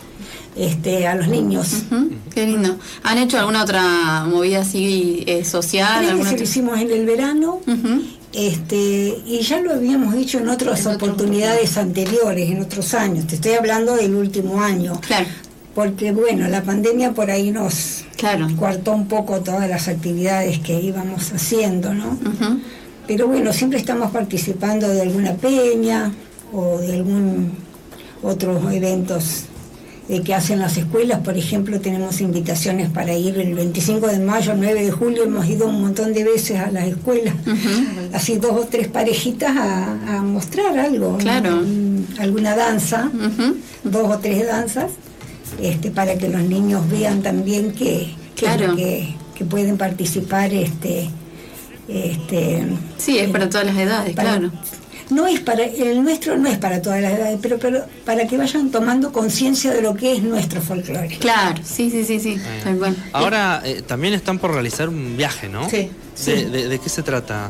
este, 0.55 1.07
a 1.07 1.15
los 1.15 1.27
niños. 1.27 1.83
Qué 2.33 2.45
lindo. 2.45 2.77
¿Han 3.03 3.17
hecho 3.17 3.39
alguna 3.39 3.63
otra 3.63 4.25
movida 4.25 4.61
así 4.61 5.23
eh, 5.27 5.45
social? 5.45 6.05
Alguna 6.05 6.31
lo 6.33 6.43
hicimos 6.43 6.79
en 6.79 6.91
el 6.91 7.05
verano. 7.05 7.61
Este, 8.33 9.17
y 9.25 9.41
ya 9.41 9.59
lo 9.61 9.73
habíamos 9.73 10.15
hecho 10.15 10.39
en 10.39 10.49
otras 10.49 10.85
oportunidades 10.85 11.77
anteriores, 11.77 12.49
en 12.49 12.61
otros 12.61 12.93
años. 12.93 13.27
Te 13.27 13.35
estoy 13.35 13.53
hablando 13.53 13.95
del 13.95 14.15
último 14.15 14.61
año. 14.61 14.99
Claro. 15.01 15.27
Porque 15.75 16.11
bueno, 16.11 16.47
la 16.49 16.63
pandemia 16.63 17.13
por 17.13 17.31
ahí 17.31 17.51
nos 17.51 18.03
claro. 18.17 18.47
cuartó 18.57 18.91
un 18.91 19.07
poco 19.07 19.39
todas 19.39 19.69
las 19.69 19.87
actividades 19.87 20.59
que 20.59 20.81
íbamos 20.81 21.31
haciendo, 21.31 21.93
¿no? 21.93 22.17
Pero 23.11 23.27
bueno, 23.27 23.51
siempre 23.51 23.77
estamos 23.77 24.09
participando 24.11 24.87
de 24.87 25.01
alguna 25.01 25.33
peña 25.33 26.13
o 26.53 26.77
de 26.77 26.93
algún 26.93 27.51
otros 28.23 28.71
eventos 28.71 29.47
que 30.23 30.33
hacen 30.33 30.59
las 30.59 30.77
escuelas. 30.77 31.19
Por 31.19 31.37
ejemplo, 31.37 31.81
tenemos 31.81 32.21
invitaciones 32.21 32.89
para 32.89 33.13
ir 33.13 33.37
el 33.37 33.53
25 33.53 34.07
de 34.07 34.19
mayo, 34.19 34.53
el 34.53 34.61
9 34.61 34.85
de 34.85 34.91
julio, 34.91 35.23
hemos 35.23 35.45
ido 35.45 35.67
un 35.67 35.81
montón 35.81 36.13
de 36.13 36.23
veces 36.23 36.57
a 36.57 36.71
las 36.71 36.87
escuelas, 36.87 37.35
así 38.13 38.37
dos 38.37 38.53
o 38.53 38.67
tres 38.67 38.87
parejitas 38.87 39.57
a, 39.57 40.21
mostrar 40.23 40.79
algo, 40.79 41.17
claro. 41.17 41.63
alguna 42.17 42.55
danza, 42.55 43.11
dos 43.83 44.09
o 44.09 44.19
tres 44.19 44.47
danzas, 44.47 44.91
este, 45.61 45.91
para 45.91 46.17
que 46.17 46.29
los 46.29 46.43
niños 46.43 46.89
vean 46.89 47.21
también 47.21 47.73
que, 47.73 48.13
que, 48.37 49.15
que, 49.35 49.43
pueden 49.43 49.77
participar. 49.77 50.53
este 50.53 51.09
este 51.91 52.65
sí 52.97 53.19
es 53.19 53.29
para 53.29 53.49
todas 53.49 53.67
las 53.67 53.77
edades 53.77 54.15
claro 54.15 54.51
no 55.11 55.27
es 55.27 55.41
para, 55.41 55.63
el 55.63 56.03
nuestro 56.03 56.37
no 56.37 56.49
es 56.49 56.57
para 56.57 56.81
todas 56.81 57.01
las 57.01 57.11
edades, 57.13 57.37
pero, 57.41 57.59
pero 57.59 57.85
para 58.05 58.25
que 58.27 58.37
vayan 58.37 58.71
tomando 58.71 59.11
conciencia 59.11 59.71
de 59.71 59.81
lo 59.81 59.93
que 59.93 60.13
es 60.13 60.23
nuestro 60.23 60.61
folclore. 60.61 61.17
Claro, 61.19 61.61
sí, 61.63 61.91
sí, 61.91 62.05
sí, 62.05 62.19
sí. 62.19 62.37
Ahora 63.11 63.61
eh, 63.63 63.83
también 63.85 64.13
están 64.13 64.39
por 64.39 64.53
realizar 64.53 64.89
un 64.89 65.17
viaje, 65.17 65.49
¿no? 65.49 65.69
Sí. 65.69 65.89
De, 66.25 66.79
qué 66.81 66.89
se 66.89 67.03
trata? 67.03 67.49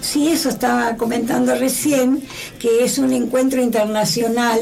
Sí, 0.00 0.28
eso 0.28 0.48
estaba 0.48 0.96
comentando 0.96 1.54
recién, 1.56 2.22
que 2.58 2.84
es 2.84 2.98
un 2.98 3.12
encuentro 3.12 3.60
internacional 3.60 4.60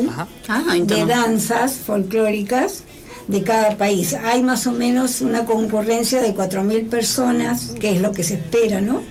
ah, 0.48 0.64
de 0.82 1.06
danzas 1.06 1.74
folclóricas 1.74 2.82
de 3.28 3.42
cada 3.42 3.76
país. 3.76 4.14
Hay 4.14 4.42
más 4.42 4.66
o 4.66 4.72
menos 4.72 5.20
una 5.20 5.44
concurrencia 5.44 6.20
de 6.20 6.34
4.000 6.34 6.88
personas, 6.88 7.74
que 7.80 7.90
es 7.90 8.00
lo 8.00 8.12
que 8.12 8.22
se 8.22 8.34
espera, 8.34 8.80
¿no? 8.80 9.02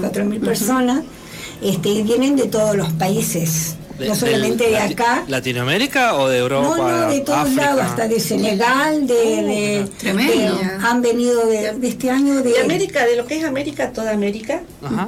4.000 0.00 0.40
personas 0.40 1.04
este, 1.62 1.88
y 1.88 2.02
vienen 2.02 2.36
de 2.36 2.46
todos 2.46 2.76
los 2.76 2.92
países. 2.92 3.76
no 3.98 4.14
solamente 4.14 4.68
de 4.68 4.78
acá. 4.78 5.24
¿Latinoamérica 5.28 6.14
o 6.14 6.28
de 6.28 6.38
Europa? 6.38 6.76
No, 6.76 6.88
no, 6.88 7.10
de 7.10 7.20
todos 7.20 7.52
lados, 7.54 7.82
hasta 7.82 8.08
de 8.08 8.20
Senegal, 8.20 9.06
de. 9.06 9.88
tremendo. 9.98 10.60
han 10.82 11.02
venido 11.02 11.46
de, 11.46 11.76
este 11.82 12.10
año 12.10 12.36
de. 12.36 12.42
De 12.42 12.60
América, 12.60 13.04
de 13.06 13.16
lo 13.16 13.26
que 13.26 13.38
es 13.38 13.44
América, 13.44 13.92
toda 13.92 14.12
América, 14.12 14.62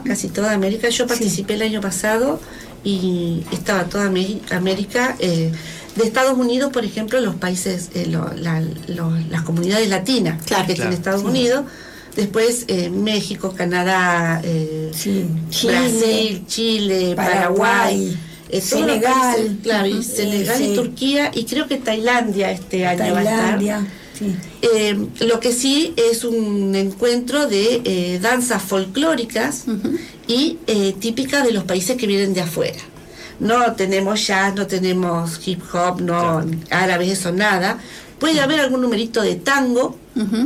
casi 0.04 0.28
toda 0.28 0.52
América. 0.52 0.88
Yo 0.88 1.06
participé 1.06 1.54
el 1.54 1.62
año 1.62 1.80
pasado 1.80 2.40
y 2.84 3.42
estaba 3.52 3.84
toda 3.84 4.06
América. 4.50 5.16
Eh, 5.18 5.52
de 5.96 6.04
Estados 6.04 6.38
Unidos, 6.38 6.72
por 6.72 6.84
ejemplo, 6.84 7.20
los 7.20 7.34
países, 7.36 7.90
eh, 7.94 8.06
las 8.06 9.42
comunidades 9.42 9.88
latinas 9.88 10.42
que 10.44 10.74
tiene 10.74 10.94
Estados 10.94 11.22
Unidos. 11.22 11.64
Después 12.14 12.64
eh, 12.68 12.88
México, 12.88 13.52
Canadá, 13.54 14.40
eh, 14.42 14.90
Brasil, 15.62 16.44
Chile, 16.46 17.12
Paraguay, 17.14 18.16
eh, 18.48 18.60
Senegal, 18.62 19.58
claro, 19.62 19.86
y 19.86 20.02
Senegal 20.02 20.62
y 20.62 20.74
Turquía 20.74 21.30
y 21.34 21.44
creo 21.44 21.68
que 21.68 21.76
Tailandia 21.76 22.50
este 22.50 22.86
año 22.86 23.12
va 23.12 23.20
a 23.20 23.56
estar. 23.58 23.84
lo 25.20 25.40
que 25.40 25.52
sí 25.52 25.92
es 25.96 26.24
un 26.24 26.74
encuentro 26.74 27.48
de 27.48 28.18
danzas 28.22 28.62
folclóricas 28.62 29.66
y 30.26 30.58
típicas 30.98 31.44
de 31.44 31.52
los 31.52 31.64
países 31.64 31.98
que 31.98 32.06
vienen 32.06 32.32
de 32.32 32.40
afuera. 32.40 32.80
No 33.40 33.72
tenemos 33.74 34.26
jazz, 34.26 34.54
no 34.54 34.66
tenemos 34.66 35.46
hip 35.46 35.60
hop, 35.74 36.00
no 36.00 36.42
árabes, 36.70 37.10
eso 37.18 37.32
nada. 37.32 37.78
Puede 38.18 38.40
haber 38.40 38.60
algún 38.60 38.80
numerito 38.80 39.20
de 39.22 39.36
tango, 39.36 39.96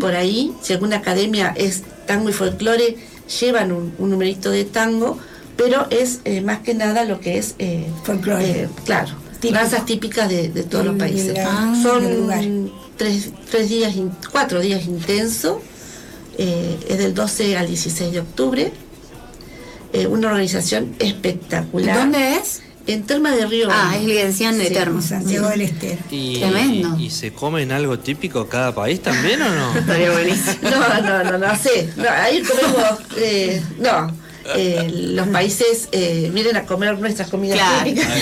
por 0.00 0.16
ahí, 0.16 0.52
si 0.62 0.72
alguna 0.72 0.96
academia 0.96 1.54
es 1.56 1.82
tango 2.06 2.28
y 2.28 2.32
folclore, 2.32 2.96
llevan 3.40 3.70
un, 3.70 3.94
numerito 3.98 4.50
de 4.50 4.64
tango, 4.64 5.16
pero 5.56 5.86
es 5.90 6.20
eh, 6.24 6.40
más 6.40 6.58
que 6.60 6.74
nada 6.74 7.04
lo 7.04 7.20
que 7.20 7.38
es 7.38 7.54
eh, 7.60 7.86
Folclore. 8.02 8.62
eh, 8.62 8.68
claro, 8.84 9.12
Típico. 9.38 9.54
danzas 9.60 9.86
típicas 9.86 10.28
de, 10.28 10.48
de 10.48 10.64
todos 10.64 10.84
los 10.86 10.96
países. 10.96 11.34
la- 11.34 11.66
lugar. 11.76 12.42
Son 12.42 12.72
tres, 12.96 13.30
tres 13.48 13.68
días, 13.68 13.94
in- 13.94 14.10
cuatro 14.32 14.58
días 14.60 14.84
intensos, 14.86 15.58
eh, 16.38 16.76
es 16.88 16.98
del 16.98 17.14
12 17.14 17.56
al 17.56 17.68
16 17.68 18.10
de 18.12 18.20
octubre, 18.20 18.72
eh, 19.92 20.06
una 20.08 20.28
organización 20.28 20.96
espectacular. 20.98 21.96
¿Dónde 21.96 22.36
es? 22.36 22.62
En 22.86 23.04
Terma 23.04 23.34
de 23.36 23.46
Río. 23.46 23.68
Ah, 23.70 23.96
es 23.98 24.06
decían 24.06 24.58
de 24.58 24.68
Sí. 24.68 24.74
Termo. 24.74 25.00
Santiago 25.02 25.48
del 25.48 25.62
Estero. 25.62 26.00
Y, 26.10 26.38
Tremendo. 26.40 26.96
y, 26.98 27.06
y 27.06 27.10
se 27.10 27.32
comen 27.32 27.70
algo 27.72 27.98
típico 27.98 28.46
cada 28.48 28.74
país 28.74 29.00
también 29.02 29.40
o 29.42 29.48
no? 29.48 29.74
Estaría 29.78 30.10
buenísimo. 30.10 30.54
No, 30.62 31.00
no, 31.02 31.24
no, 31.24 31.38
no 31.38 31.56
sé. 31.56 31.88
No, 31.96 32.08
ahí 32.08 32.42
comemos. 32.42 32.98
eh, 33.16 33.62
no. 33.78 34.12
Eh, 34.56 34.90
los 35.12 35.28
países 35.28 35.88
eh, 35.92 36.30
vienen 36.32 36.56
a 36.56 36.64
comer 36.64 36.98
nuestras 36.98 37.28
comidas 37.28 37.58
Claro. 37.58 37.84
típicas. 37.84 38.08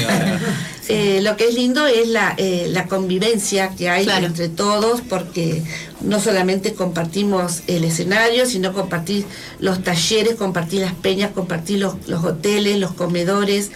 Eh, 0.91 1.21
lo 1.23 1.37
que 1.37 1.47
es 1.49 1.55
lindo 1.55 1.87
es 1.87 2.09
la, 2.09 2.33
eh, 2.39 2.67
la 2.71 2.87
convivencia 2.87 3.73
que 3.77 3.91
hay 3.91 4.05
Claro. 4.07 4.25
entre 4.25 4.49
todos, 4.49 5.03
porque 5.03 5.63
no 6.01 6.19
solamente 6.19 6.73
compartimos 6.73 7.61
el 7.67 7.85
escenario, 7.85 8.47
sino 8.47 8.73
compartir 8.73 9.27
los 9.61 9.83
talleres, 9.83 10.37
compartir 10.37 10.81
las 10.81 10.95
peñas, 10.95 11.33
compartir 11.35 11.81
los, 11.81 12.09
los 12.09 12.25
hoteles, 12.25 12.79
los 12.79 12.95
comedores. 12.95 13.71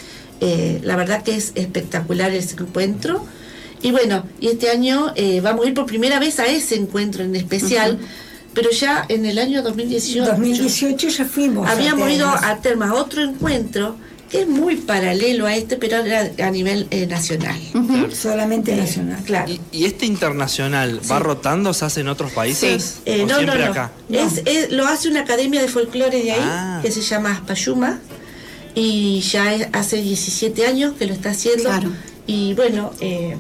Eh, 0.45 0.81
la 0.83 0.97
verdad 0.97 1.23
que 1.23 1.37
es 1.37 1.53
espectacular 1.55 2.33
ese 2.33 2.57
encuentro. 2.61 3.25
Y 3.81 3.93
bueno, 3.93 4.25
y 4.41 4.49
este 4.49 4.71
año 4.71 5.13
eh, 5.15 5.41
vamos 5.41 5.65
a 5.65 5.69
ir 5.69 5.75
por 5.75 5.87
primera 5.87 6.19
vez 6.19 6.39
a 6.41 6.47
ese 6.47 6.75
encuentro 6.75 7.23
en 7.25 7.37
especial, 7.37 7.99
pero 8.55 8.71
ya 8.71 9.05
en 9.09 9.25
el 9.25 9.39
año 9.39 9.63
2018, 9.63 10.25
2018 10.33 11.09
ya 11.09 11.25
fuimos. 11.25 11.69
a 11.69 11.73
habíamos 11.73 12.11
ido 12.11 12.29
a 12.29 12.57
Termas 12.61 12.91
a 12.91 12.95
otro 12.95 13.23
encuentro 13.23 13.97
que 14.31 14.43
es 14.43 14.49
muy 14.49 14.77
paralelo 14.77 15.47
a 15.47 15.55
este, 15.55 15.77
pero 15.77 15.97
era 15.99 16.31
a 16.47 16.51
nivel 16.51 16.87
eh, 16.91 17.07
nacional. 17.07 17.57
Solamente 18.15 18.75
nacional. 18.75 19.23
Claro. 19.25 19.53
¿Y, 19.53 19.61
y 19.73 19.85
este 19.85 20.07
internacional 20.07 21.01
va 21.11 21.19
rotando? 21.19 21.73
¿Se 21.75 21.85
hace 21.85 22.01
en 22.01 22.09
otros 22.09 22.33
países? 22.33 23.01
Eh, 23.05 23.23
¿O 23.23 23.27
no, 23.27 23.33
no, 23.35 23.39
siempre 23.41 23.65
no. 23.67 23.71
acá? 23.73 23.93
Es- 24.11 24.43
es- 24.47 24.71
lo 24.73 24.87
hace 24.87 25.09
una 25.09 25.21
academia 25.21 25.61
de 25.61 25.69
folclore 25.69 26.23
de 26.23 26.33
ahí, 26.33 26.41
Ah. 26.43 26.81
que 26.83 26.91
se 26.91 27.03
llama 27.03 27.33
Aspayuma, 27.33 28.01
y 28.75 29.21
ya 29.21 29.55
es- 29.55 29.69
hace 29.73 30.03
17 30.03 30.67
años 30.67 30.95
que 30.99 31.07
lo 31.07 31.15
está 31.15 31.31
haciendo. 31.31 31.65
Claro. 31.65 31.91
Y 32.27 32.55
bueno, 32.55 32.93
eh, 33.01 33.37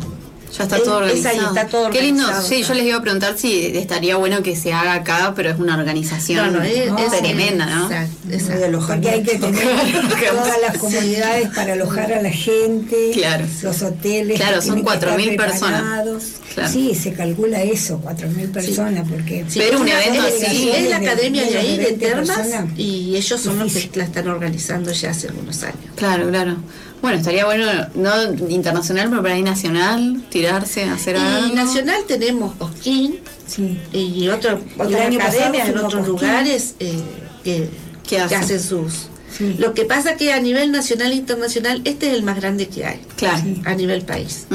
Ya 0.57 0.65
está 0.65 0.77
es- 0.77 0.83
todo 0.85 1.03
es 1.07 1.13
ahí, 1.13 1.19
organizado. 1.39 1.49
está 1.57 1.67
todo 1.69 1.91
Qué 1.91 2.03
lindo. 2.03 2.25
Sí, 2.43 2.63
yo 2.63 2.75
les 2.75 2.85
iba 2.85 2.99
a 2.99 3.01
preguntar 3.03 3.39
si 3.39 3.67
estaría 3.77 4.17
bueno 4.17 4.43
que 4.43 4.55
se 4.55 4.73
haga 4.73 4.93
acá, 4.95 5.33
pero 5.35 5.51
es 5.51 5.59
una 5.59 5.77
organización 5.79 6.53
no, 6.53 6.59
no, 6.59 6.63
es, 6.65 6.91
No, 6.91 6.99
es- 6.99 7.19
tremenda, 7.19 7.65
¿no? 7.67 7.85
Exacto, 7.87 8.29
exacto. 8.31 8.87
Porque 8.87 9.09
hay 9.11 9.23
que 9.23 9.35
tener 9.39 9.67
todas 10.31 10.61
las 10.61 10.77
comunidades 10.79 11.49
para 11.55 11.73
alojar 11.73 12.13
a 12.13 12.21
la 12.23 12.31
gente, 12.31 13.13
Claro. 13.15 13.47
los 13.63 13.83
hoteles. 13.83 14.37
Claro, 14.39 14.57
son 14.61 14.75
tienen 14.77 14.85
que 14.85 14.93
estar 14.95 15.09
4.000 15.17 15.37
personas. 15.37 15.83
Claro. 16.55 16.71
Sí, 16.71 16.95
se 16.95 17.15
calcula 17.15 17.63
eso, 17.63 17.99
4.000 18.03 18.51
personas, 18.53 19.09
porque 19.09 19.47
Sí, 19.49 19.59
Pero 19.61 19.81
un 19.81 19.89
es 19.89 19.95
una- 19.95 20.05
evento 20.05 20.27
es, 20.29 20.49
así- 20.49 20.71
es 20.71 20.91
la 20.91 20.97
academia 20.99 21.45
de 21.45 21.57
ahí, 21.59 21.77
de 21.79 21.85
20 21.85 22.07
Termas, 22.07 22.29
personas. 22.37 22.79
y 22.79 23.17
ellos 23.17 23.41
son 23.41 23.59
los 23.59 23.73
que 23.73 23.91
la 23.95 24.05
están 24.05 24.29
organizando 24.29 24.93
ya 24.93 25.11
hace 25.11 25.29
algunos 25.29 25.63
años. 25.63 25.79
Claro, 25.97 26.29
claro. 26.29 26.57
Bueno, 27.03 27.19
estaría 27.19 27.45
bueno, 27.45 27.67
no 27.95 28.13
internacional, 28.49 29.09
pero 29.11 29.23
para 29.23 29.35
ahí 29.35 29.43
nacional, 29.43 30.23
tirarse, 30.31 30.85
hacer 30.85 31.17
algo. 31.17 31.49
Y 31.49 31.53
nacional 31.53 32.03
tenemos 32.07 32.55
Cosquín 32.55 33.17
sí. 33.47 33.79
y 33.93 34.29
otro, 34.29 34.61
otras 34.79 35.15
academias 35.17 35.69
en 35.69 35.79
otros 35.79 35.93
Cosquín. 35.95 36.07
lugares 36.07 36.75
eh, 36.79 37.01
que, 37.43 37.69
¿Qué 38.09 38.17
que 38.17 38.21
hacen? 38.21 38.39
hacen 38.39 38.61
sus... 38.61 39.09
Sí. 39.37 39.57
Lo 39.59 39.73
que 39.75 39.85
pasa 39.87 40.17
que 40.17 40.33
a 40.33 40.41
nivel 40.41 40.71
nacional 40.73 41.11
e 41.11 41.15
internacional 41.17 41.81
este 41.85 42.09
es 42.09 42.13
el 42.15 42.23
más 42.23 42.37
grande 42.37 42.69
que 42.69 42.85
hay 42.85 43.01
Claro. 43.17 43.43
a 43.65 43.75
nivel 43.75 44.03
país. 44.03 44.47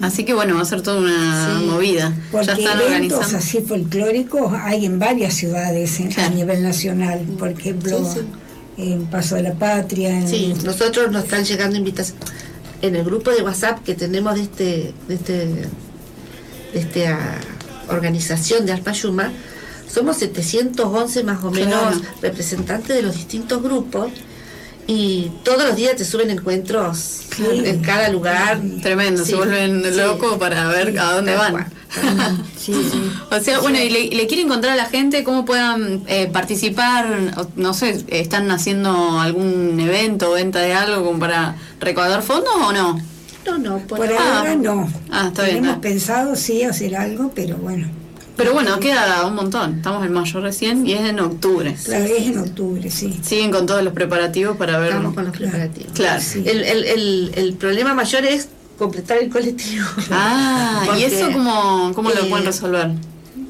Así 0.00 0.24
que 0.24 0.32
bueno, 0.32 0.54
va 0.56 0.62
a 0.62 0.64
ser 0.64 0.80
toda 0.82 0.98
una 1.00 1.58
Sí. 1.60 1.66
movida. 1.66 2.14
Porque 2.32 2.46
ya 2.46 2.52
están 2.54 2.80
eventos 2.80 3.18
organizando. 3.18 3.38
así 3.38 3.60
folclóricos 3.60 4.52
hay 4.54 4.86
en 4.86 4.98
varias 4.98 5.34
ciudades 5.34 6.00
en- 6.00 6.10
Claro. 6.10 6.32
a 6.32 6.34
nivel 6.34 6.62
nacional. 6.62 7.20
Por 7.38 7.48
ejemplo, 7.50 7.98
Sí, 7.98 8.20
sí. 8.20 8.26
En 8.78 9.06
Paso 9.06 9.34
de 9.34 9.42
la 9.42 9.52
Patria. 9.54 10.10
En, 10.10 10.28
Sí, 10.28 10.54
nosotros 10.64 11.10
nos 11.10 11.24
están 11.24 11.44
llegando 11.44 11.76
invitaciones 11.76 12.24
en 12.80 12.94
el 12.96 13.04
grupo 13.04 13.30
de 13.32 13.42
WhatsApp 13.42 13.82
que 13.84 13.94
tenemos 13.94 14.34
de 14.36 14.42
este 14.42 14.94
de 15.08 15.14
este 15.14 15.32
de 16.72 16.80
esta 16.80 17.18
organización 17.88 18.64
de 18.66 18.72
Alpayuma. 18.72 19.32
Somos 19.92 20.18
711 20.18 21.24
más 21.24 21.42
o 21.42 21.50
menos 21.50 21.68
Claro. 21.96 22.00
representantes 22.22 22.94
de 22.94 23.02
los 23.02 23.16
distintos 23.16 23.62
grupos 23.62 24.12
y 24.86 25.30
todos 25.44 25.64
los 25.66 25.76
días 25.76 25.96
te 25.96 26.04
suben 26.04 26.30
encuentros 26.30 27.22
en 27.40 27.80
cada 27.80 28.08
lugar. 28.10 28.60
Tremendo, 28.82 29.24
Sí, 29.24 29.30
se 29.32 29.36
vuelven 29.36 29.82
sí. 29.84 29.90
locos 29.98 30.36
para 30.38 30.68
ver 30.68 30.92
Sí, 30.92 30.98
a 30.98 31.12
dónde 31.14 31.34
tal 31.34 31.52
van. 31.52 31.72
Cual. 31.94 32.44
Sí, 32.58 32.74
sí. 32.74 33.10
O 33.30 33.40
sea, 33.40 33.60
bueno, 33.60 33.78
y 33.78 33.88
le, 33.88 34.08
le 34.10 34.26
quiere 34.26 34.42
encontrar 34.42 34.74
a 34.74 34.76
la 34.76 34.86
gente 34.86 35.24
cómo 35.24 35.44
puedan 35.46 36.02
eh, 36.06 36.28
participar, 36.30 37.06
no 37.56 37.72
sé, 37.72 38.04
¿están 38.08 38.50
haciendo 38.50 39.18
algún 39.20 39.78
evento 39.80 40.30
o 40.30 40.34
venta 40.34 40.58
de 40.60 40.74
algo 40.74 41.04
como 41.04 41.18
para 41.18 41.56
recaudar 41.80 42.22
fondos 42.22 42.52
o 42.56 42.72
no? 42.72 43.00
No, 43.46 43.56
no, 43.58 43.78
por, 43.86 43.98
Por 43.98 44.12
Ah. 44.12 44.38
ahora 44.40 44.54
no. 44.56 44.86
Ah, 45.10 45.28
está 45.28 45.44
bien, 45.44 45.56
Tenemos 45.56 45.76
ah. 45.78 45.80
pensado 45.80 46.36
sí 46.36 46.62
hacer 46.64 46.94
algo, 46.96 47.32
pero 47.34 47.56
bueno, 47.56 47.86
Pero 48.36 48.52
bueno, 48.52 48.78
queda 48.78 49.24
un 49.26 49.34
montón, 49.34 49.76
estamos 49.78 50.04
en 50.04 50.12
mayo 50.12 50.40
recién 50.40 50.86
y 50.86 50.92
es 50.92 51.00
en 51.00 51.18
octubre. 51.20 51.74
claro, 51.84 52.04
es 52.04 52.26
en 52.26 52.38
octubre, 52.38 52.90
sí. 52.90 53.18
Siguen 53.22 53.50
con 53.50 53.64
todos 53.66 53.82
los 53.82 53.94
preparativos 53.94 54.56
para 54.58 54.78
ver... 54.78 54.90
estamos 54.90 55.14
con 55.14 55.24
los 55.24 55.34
Claro. 55.34 55.52
preparativos. 55.52 55.92
Claro. 55.94 56.20
Sí. 56.22 56.42
El, 56.44 56.62
el, 56.64 56.84
el, 56.84 57.32
el 57.34 57.52
problema 57.54 57.94
mayor 57.94 58.24
es 58.26 58.48
completar 58.78 59.18
el 59.18 59.28
colectivo. 59.30 59.86
Ah, 60.10 60.86
¿y 60.98 61.02
eso 61.04 61.30
cómo, 61.32 61.92
cómo 61.94 62.10
lo 62.10 62.22
eh, 62.24 62.28
pueden 62.28 62.46
resolver? 62.46 62.90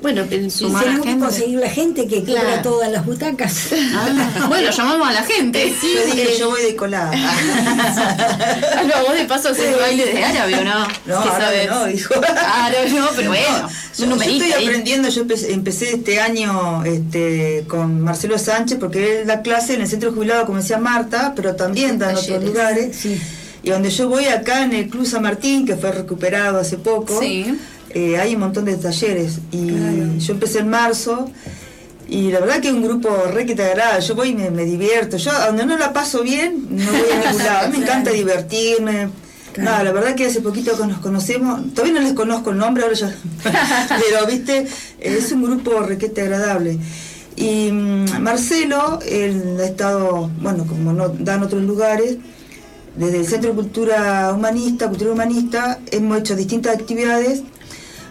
Bueno, 0.01 0.25
Tenemos 0.27 1.03
que 1.03 1.19
conseguir 1.19 1.59
la 1.59 1.69
gente 1.69 2.07
que 2.07 2.21
cubra 2.21 2.41
Claro. 2.41 2.63
todas 2.63 2.93
las 2.93 3.05
butacas. 3.05 3.71
Ah, 3.95 4.47
bueno, 4.49 4.71
llamamos 4.71 5.09
a 5.09 5.13
la 5.13 5.23
gente. 5.25 5.75
Yo 5.83 6.15
dije, 6.15 6.39
yo 6.39 6.51
voy 6.51 6.63
de 6.63 6.77
colada. 6.77 7.11
Vos 9.09 9.17
de 9.17 9.25
paso 9.25 9.49
haces 9.49 9.77
baile 9.77 10.07
de 10.07 10.25
árabe 10.25 10.55
o 10.57 10.65
no? 10.65 10.81
No, 11.07 11.23
¿Qué 11.23 11.29
sabes? 11.31 11.69
no, 11.69 11.85
dijo. 11.87 12.15
Árabe 12.15 12.91
no, 12.91 13.09
pero 13.17 13.31
bueno, 13.31 13.69
Yo, 13.97 14.07
yo 14.07 14.15
estoy 14.15 14.53
ahí. 14.53 14.65
aprendiendo, 14.67 15.09
yo 15.09 15.23
empecé, 15.23 15.53
empecé 15.53 15.95
este 15.95 16.21
año 16.21 16.85
este, 16.85 17.65
con 17.69 18.01
Marcelo 18.01 18.39
Sánchez, 18.39 18.79
porque 18.79 19.23
él 19.23 19.27
da 19.27 19.43
clase 19.43 19.75
en 19.75 19.81
el 19.83 19.89
centro 19.89 20.13
jubilado, 20.13 20.47
como 20.47 20.59
decía 20.59 20.79
Marta, 20.79 21.33
pero 21.35 21.57
también 21.57 21.99
da 21.99 22.11
en 22.11 22.17
otros 22.17 22.45
lugares. 22.45 22.97
Sí. 22.97 23.21
Y 23.69 23.71
donde 23.71 23.91
yo 23.91 24.09
voy 24.09 24.25
acá 24.25 24.65
en 24.65 24.73
el 24.73 24.89
Club 24.89 25.05
San 25.05 25.23
Martín, 25.23 25.67
que 25.67 25.77
fue 25.77 25.93
recuperado 25.93 26.59
hace 26.59 26.79
poco, 26.79 27.21
Sí. 27.21 27.55
eh, 27.91 28.17
hay 28.17 28.33
un 28.35 28.41
montón 28.41 28.65
de 28.65 28.77
talleres. 28.77 29.41
Y 29.53 29.67
Claro. 29.69 30.19
yo 30.19 30.33
empecé 30.33 30.61
en 30.61 30.71
marzo. 30.71 31.31
Y 32.09 32.31
la 32.33 32.41
verdad 32.41 32.61
que 32.61 32.69
es 32.69 32.75
un 32.75 32.83
grupo 32.83 33.11
re 33.31 33.45
que 33.45 33.55
te 33.55 33.63
agrada. 33.65 33.99
Yo 33.99 34.15
voy 34.15 34.31
y 34.31 34.35
me, 34.35 34.51
me 34.51 34.65
divierto. 34.65 35.19
Yo, 35.19 35.31
donde 35.49 35.67
no 35.67 35.77
la 35.77 35.93
paso 35.93 36.23
bien, 36.23 36.67
no 36.71 36.91
voy 36.91 37.11
a 37.13 37.27
ningún 37.31 37.45
lado. 37.45 37.67
A 37.67 37.69
mí 37.69 37.77
me 37.77 37.85
encanta 37.85 38.11
divertirme. 38.11 39.11
Claro. 39.53 39.79
No, 39.79 39.85
la 39.85 39.93
verdad 39.93 40.15
que 40.15 40.25
hace 40.25 40.41
poquito 40.41 40.75
que 40.81 40.87
nos 40.87 41.01
conocemos. 41.01 41.61
Todavía 41.75 42.01
no 42.01 42.07
les 42.07 42.15
conozco 42.15 42.49
el 42.53 42.57
nombre, 42.57 42.85
ahora 42.85 42.95
ya. 42.97 43.15
Pero, 43.45 44.27
viste, 44.27 44.67
es 44.99 45.31
un 45.31 45.43
grupo 45.43 45.81
requete 45.81 46.23
agradable. 46.23 46.79
Y 47.37 47.71
mm, 47.71 48.19
Marcelo, 48.23 48.99
él 49.07 49.59
ha 49.61 49.65
estado, 49.67 50.31
bueno, 50.41 50.65
como 50.67 50.95
no 50.95 51.11
da 51.11 51.35
en 51.35 51.43
otros 51.43 51.63
lugares, 51.65 52.17
desde 52.99 53.19
el 53.19 53.27
Centro 53.27 53.51
de 53.51 53.57
Cultura 53.57 54.33
Humanista, 54.35 54.89
Cultura 54.89 55.13
Humanista, 55.13 55.79
hemos 55.93 56.19
hecho 56.19 56.35
distintas 56.35 56.75
actividades. 56.75 57.43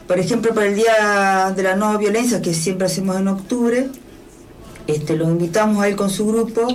Por 0.07 0.17
ejemplo, 0.17 0.53
para 0.53 0.67
el 0.67 0.75
Día 0.75 1.53
de 1.53 1.63
la 1.63 1.75
No 1.75 1.97
Violencia, 1.97 2.41
que 2.41 2.53
siempre 2.53 2.87
hacemos 2.87 3.17
en 3.17 3.27
octubre, 3.27 3.89
este, 4.87 5.17
lo 5.17 5.29
invitamos 5.29 5.83
a 5.83 5.89
él 5.89 5.97
con 5.97 6.09
su 6.09 6.25
grupo, 6.25 6.65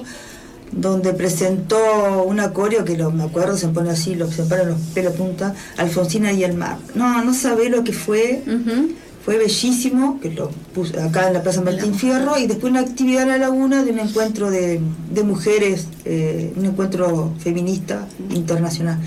donde 0.71 1.15
presentó 1.15 2.25
un 2.25 2.41
acorio 2.41 2.85
que 2.85 2.99
lo, 2.99 3.11
me 3.11 3.25
acuerdo, 3.25 3.57
se 3.57 3.69
pone 3.69 3.89
así, 3.89 4.15
lo, 4.15 4.31
se 4.31 4.43
paran 4.43 4.69
los 4.69 4.81
pelos 4.95 5.15
punta, 5.15 5.55
Alfonsina 5.79 6.33
y 6.33 6.45
el 6.45 6.55
mar. 6.55 6.77
No, 6.95 7.25
no 7.25 7.33
sabe 7.33 7.71
lo 7.71 7.83
que 7.83 7.95
fue. 7.95 8.43
Fue 9.25 9.39
bellísimo, 9.39 10.19
que 10.21 10.31
lo 10.31 10.51
puso 10.75 11.01
acá 11.01 11.29
en 11.29 11.35
la 11.35 11.43
Plaza 11.43 11.61
Martín 11.61 11.95
Fierro, 11.95 12.39
y 12.39 12.49
después 12.49 12.73
una 12.73 12.81
actividad 12.81 13.23
en 13.23 13.29
la 13.29 13.39
laguna 13.39 13.85
de 13.85 13.93
un 13.93 14.01
encuentro 14.01 14.51
de, 14.51 14.81
de 15.13 15.23
mujeres, 15.23 15.87
eh, 16.05 16.53
un 16.57 16.65
encuentro 16.65 17.33
feminista 17.39 18.09
internacional. 18.31 18.99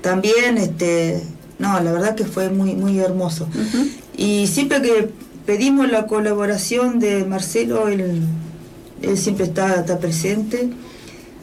También, 0.00 0.56
este, 0.56 1.22
no, 1.58 1.78
la 1.80 1.92
verdad 1.92 2.14
que 2.14 2.24
fue 2.24 2.48
muy, 2.48 2.74
muy 2.74 2.98
hermoso. 2.98 3.46
Y 4.16 4.46
siempre 4.46 4.80
que 4.80 5.10
pedimos 5.44 5.90
la 5.90 6.06
colaboración 6.06 6.98
de 6.98 7.24
Marcelo, 7.26 7.88
él, 7.88 8.22
él 9.02 9.18
siempre 9.18 9.44
está, 9.44 9.80
está 9.80 9.98
presente. 9.98 10.70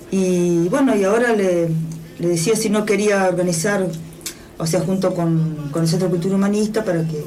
Y 0.10 0.68
bueno, 0.70 0.96
y 0.96 1.04
ahora 1.04 1.36
le, 1.36 1.70
le 2.18 2.28
decía 2.28 2.56
si 2.56 2.72
no 2.72 2.86
quería 2.86 3.28
organizar, 3.28 3.88
o 4.58 4.66
sea, 4.66 4.82
junto 4.82 5.14
con, 5.14 5.70
con 5.72 5.84
el 5.84 5.88
Centro 5.88 6.08
de 6.08 6.14
Cultura 6.14 6.36
Humanista, 6.36 6.84
para 6.84 7.08
que. 7.08 7.24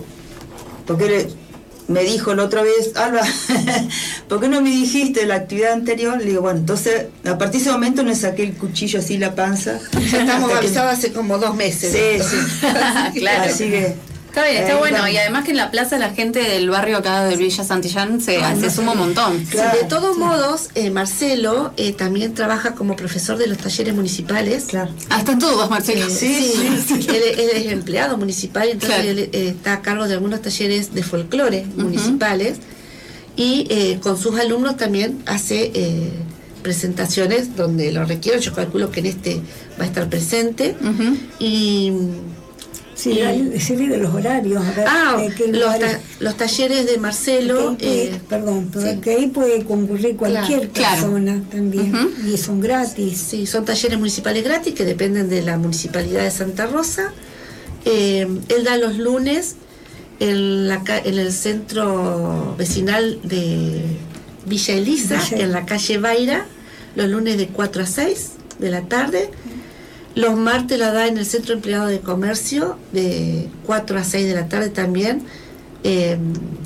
Porque 0.86 1.28
me 1.88 2.02
dijo 2.04 2.34
la 2.34 2.44
otra 2.44 2.62
vez, 2.62 2.92
Alba, 2.96 3.20
¿por 4.28 4.40
qué 4.40 4.48
no 4.48 4.60
me 4.60 4.70
dijiste 4.70 5.26
la 5.26 5.34
actividad 5.36 5.72
anterior? 5.72 6.18
Le 6.18 6.24
digo, 6.24 6.42
bueno, 6.42 6.60
entonces 6.60 7.06
a 7.24 7.38
partir 7.38 7.60
de 7.60 7.64
ese 7.66 7.72
momento 7.72 8.04
me 8.04 8.14
saqué 8.14 8.44
el 8.44 8.54
cuchillo 8.54 8.98
así 9.00 9.18
la 9.18 9.34
panza. 9.34 9.78
Ya 10.10 10.20
estamos 10.20 10.50
que- 10.50 10.56
avisados 10.58 10.92
hace 10.92 11.12
como 11.12 11.38
dos 11.38 11.54
meses. 11.54 11.92
Sí, 11.92 12.24
sí. 12.24 12.66
Claro. 13.20 13.50
Así 13.52 13.64
que. 13.70 13.94
Está 14.32 14.44
bien, 14.48 14.62
está 14.62 14.72
eh, 14.72 14.78
bueno. 14.78 15.06
Y 15.08 15.16
además 15.18 15.44
que 15.44 15.50
en 15.50 15.58
la 15.58 15.70
plaza 15.70 15.98
la 15.98 16.08
gente 16.14 16.38
del 16.42 16.70
barrio 16.70 16.96
acá 16.96 17.24
de 17.24 17.36
Villa 17.36 17.64
Santillán 17.64 18.18
se, 18.22 18.40
se 18.58 18.70
suma 18.70 18.92
un 18.92 18.98
montón. 18.98 19.44
Sí, 19.46 19.58
de 19.58 19.84
todos 19.86 20.14
sí. 20.14 20.20
modos, 20.20 20.68
eh, 20.74 20.88
Marcelo 20.90 21.74
eh, 21.76 21.92
también 21.92 22.32
trabaja 22.32 22.74
como 22.74 22.96
profesor 22.96 23.36
de 23.36 23.46
los 23.46 23.58
talleres 23.58 23.94
municipales. 23.94 24.64
Claro. 24.68 24.90
Ah, 25.10 25.18
están 25.18 25.38
todos, 25.38 25.68
Marcelo. 25.68 26.06
Eh, 26.06 26.10
Sí, 26.10 26.50
sí, 26.86 27.06
Él, 27.10 27.40
él 27.40 27.50
es 27.56 27.72
empleado 27.72 28.16
municipal, 28.16 28.68
entonces 28.70 29.00
Claro. 29.02 29.10
él 29.10 29.18
eh, 29.32 29.48
está 29.48 29.74
a 29.74 29.82
cargo 29.82 30.08
de 30.08 30.14
algunos 30.14 30.40
talleres 30.40 30.94
de 30.94 31.02
folclore 31.02 31.66
municipales 31.76 32.56
y 33.36 33.66
eh, 33.68 33.98
con 34.02 34.16
sus 34.16 34.38
alumnos 34.40 34.78
también 34.78 35.22
hace 35.26 35.72
eh, 35.74 36.10
presentaciones 36.62 37.54
donde 37.54 37.92
lo 37.92 38.04
requiero. 38.06 38.38
Yo 38.38 38.54
calculo 38.54 38.90
que 38.90 39.00
en 39.00 39.06
este 39.06 39.40
va 39.78 39.84
a 39.84 39.86
estar 39.86 40.08
presente. 40.08 40.74
Ujú. 40.80 41.16
Y 41.38 41.92
Sí, 43.02 43.20
hay- 43.20 43.42
decirle 43.42 43.88
de 43.88 43.96
los 43.98 44.14
horarios. 44.14 44.64
a 44.64 44.70
ver, 44.72 44.84
ah, 44.88 45.22
qué 45.36 45.48
los, 45.48 45.60
lugares- 45.60 45.92
ta- 45.92 46.00
los 46.20 46.36
talleres 46.36 46.86
de 46.86 46.98
Marcelo. 46.98 47.76
que 47.76 47.86
ahí 47.86 48.06
puede- 48.06 48.16
eh, 48.16 48.20
perdón, 48.28 48.70
sí. 48.72 49.00
que 49.00 49.10
ahí 49.10 49.26
puede 49.28 49.64
concurrir 49.64 50.16
cualquier 50.16 50.68
Claro. 50.70 51.00
persona 51.02 51.42
también. 51.50 51.92
Y 52.32 52.36
son 52.36 52.60
gratis. 52.60 53.18
Sí, 53.28 53.46
son 53.46 53.64
talleres 53.64 53.98
municipales 53.98 54.44
gratis 54.44 54.74
que 54.74 54.84
dependen 54.84 55.28
de 55.28 55.42
la 55.42 55.56
municipalidad 55.58 56.22
de 56.22 56.30
Santa 56.30 56.66
Rosa. 56.66 57.12
Eh, 57.84 58.28
él 58.48 58.64
da 58.64 58.76
los 58.76 58.96
lunes 58.98 59.56
en, 60.20 60.68
la, 60.68 60.84
ca- 60.84 61.00
en 61.00 61.18
el 61.18 61.32
centro 61.32 62.54
vecinal 62.56 63.18
de 63.24 63.82
Villa 64.46 64.74
Elisa, 64.74 65.16
Villa- 65.30 65.44
en 65.44 65.52
la 65.52 65.66
calle 65.66 65.98
Baira, 65.98 66.46
los 66.94 67.08
lunes 67.08 67.36
de 67.38 67.48
4 67.48 67.82
a 67.82 67.86
6 67.86 68.32
de 68.60 68.70
la 68.70 68.82
tarde. 68.82 69.30
Los 70.14 70.36
martes 70.36 70.78
la 70.78 70.92
da 70.92 71.06
en 71.06 71.16
el 71.16 71.24
centro 71.24 71.54
empleado 71.54 71.86
de 71.86 72.00
comercio 72.00 72.76
de 72.92 73.48
4 73.66 73.98
a 73.98 74.04
6 74.04 74.26
de 74.26 74.34
la 74.34 74.48
tarde 74.48 74.68
también, 74.68 75.22
eh, 75.84 76.18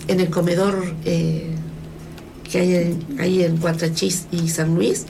en 0.09 0.21
el 0.21 0.31
comedor 0.31 0.95
eh, 1.05 1.47
que 2.51 2.59
hay 2.59 2.75
en, 2.75 3.21
ahí 3.21 3.43
en 3.43 3.57
Cuatrachís 3.59 4.27
y 4.33 4.49
San 4.49 4.75
Luis. 4.75 5.07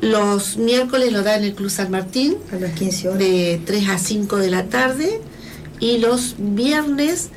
Los 0.00 0.58
miércoles 0.58 1.12
lo 1.12 1.22
da 1.22 1.36
en 1.36 1.44
el 1.44 1.54
Club 1.54 1.70
San 1.70 1.90
Martín 1.90 2.36
A 2.52 2.56
las 2.56 2.72
15 2.72 3.08
horas. 3.08 3.18
de 3.18 3.60
3 3.64 3.88
a 3.88 3.98
5 3.98 4.36
de 4.36 4.50
la 4.50 4.64
tarde 4.64 5.20
y 5.80 5.98
los 5.98 6.36
viernes 6.38 7.30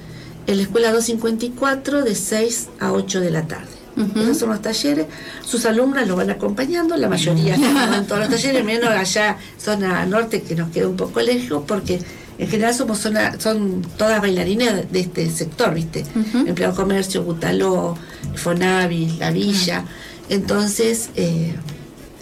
en 0.48 0.58
la 0.58 0.64
escuela 0.64 0.92
254 0.92 2.04
de 2.04 2.16
6 2.16 2.68
a 2.80 2.92
8 2.92 3.20
de 3.22 3.32
la 3.32 3.48
tarde. 3.48 3.77
Esos 4.16 4.38
son 4.38 4.50
los 4.50 4.62
talleres. 4.62 5.06
Sus 5.46 5.66
alumnas 5.66 6.08
lo 6.08 6.16
van 6.16 6.30
acompañando, 6.30 6.96
la 6.98 7.10
mayoría 7.10 7.56
en 7.56 8.06
todos 8.08 8.20
los 8.22 8.30
talleres, 8.30 8.64
menos 8.64 8.90
allá 8.90 9.38
zona 9.58 10.06
norte 10.06 10.42
que 10.44 10.56
nos 10.56 10.70
queda 10.70 10.88
un 10.88 10.96
poco 10.98 11.20
lejos 11.22 11.64
porque 11.68 12.00
en 12.38 12.48
general 12.48 12.74
somos 12.76 13.00
zona, 13.00 13.40
son 13.40 13.82
todas 13.98 14.22
bailarinas 14.22 14.92
de 14.92 15.00
este 15.00 15.30
sector, 15.32 15.74
¿viste? 15.74 16.04
Ujú. 16.16 16.48
Empleado 16.48 16.76
comercio, 16.76 17.24
Butaló, 17.24 17.98
Fonavi, 18.36 19.18
La 19.20 19.32
Villa. 19.32 19.84
Entonces, 20.30 21.10
eh, 21.16 21.56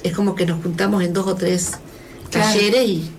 es 0.03 0.13
como 0.13 0.35
que 0.35 0.45
nos 0.45 0.61
juntamos 0.63 1.03
en 1.03 1.11
dos 1.13 1.27
o 1.27 1.35
tres 1.35 1.71
Claro. 2.31 2.47
talleres 2.53 2.87
y 2.89 3.11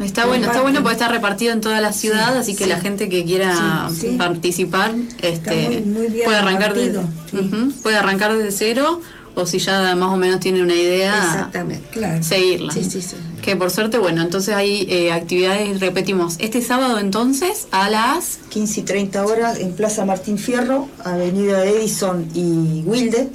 Está 0.00 0.26
bueno, 0.26 0.46
está 0.46 0.60
bueno 0.62 0.80
porque 0.82 0.94
está 0.94 1.08
repartido 1.08 1.52
en 1.52 1.60
toda 1.60 1.80
la 1.80 1.92
ciudad, 1.92 2.36
así 2.36 2.54
que 2.56 2.64
sí. 2.64 2.70
la 2.70 2.80
gente 2.80 3.08
que 3.08 3.24
quiera 3.24 3.88
Sí, 3.94 4.16
participar 4.18 4.92
este, 5.20 5.68
muy- 5.68 5.80
muy 5.82 6.06
bien 6.08 6.24
puede 6.24 6.38
arrancar 6.38 6.74
puede 7.82 7.96
arrancar 7.96 8.34
desde 8.36 8.50
cero 8.52 9.00
o 9.34 9.46
si 9.46 9.58
ya 9.58 9.94
más 9.96 10.10
o 10.10 10.16
menos 10.18 10.40
tiene 10.40 10.62
una 10.62 10.74
idea, 10.74 11.16
Exactamente. 11.16 11.88
Claro. 11.90 12.22
seguirla. 12.22 12.70
Sí, 12.72 12.84
sí, 12.84 13.00
sí. 13.00 13.16
Que 13.40 13.56
por 13.56 13.70
suerte, 13.70 13.96
bueno, 13.98 14.20
entonces 14.22 14.54
hay 14.54 14.86
eh, 14.90 15.10
actividades, 15.10 15.80
repetimos, 15.80 16.36
este 16.38 16.60
sábado 16.60 16.98
entonces 16.98 17.66
a 17.70 17.88
las 17.88 18.40
15 18.50 18.80
y 18.80 18.82
30 18.82 19.24
horas 19.24 19.58
en 19.58 19.72
Plaza 19.72 20.04
Martín 20.04 20.36
Fierro, 20.38 20.88
Avenida 21.02 21.64
Edison 21.64 22.28
y 22.34 22.82
Wilde. 22.84 23.30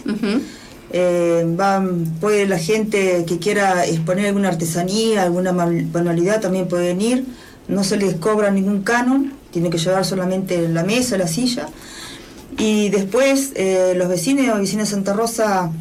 Eh, 0.92 1.44
van, 1.46 2.06
puede 2.22 2.48
la 2.48 2.58
gente 2.58 3.26
que 3.28 3.40
quiera 3.40 3.86
exponer 3.86 4.28
alguna 4.28 4.48
artesanía, 4.50 5.24
alguna 5.24 5.52
man- 5.52 5.90
manualidad 5.92 6.40
también 6.42 6.68
puede 6.68 6.88
venir. 6.88 7.26
No 7.68 7.84
se 7.84 7.98
les 7.98 8.16
cobra 8.16 8.52
ningún 8.52 8.84
canon, 8.84 9.34
tiene 9.52 9.70
que 9.70 9.78
llevar 9.78 10.06
solamente 10.06 10.70
la 10.70 10.84
mesa, 10.84 11.18
la 11.18 11.28
silla. 11.28 11.68
Y 12.58 12.90
después 12.90 13.52
eh, 13.56 13.94
los 13.96 14.08
vecinos 14.08 14.46
de 14.60 14.86
Santa 14.86 15.14
Rosa, 15.14 15.72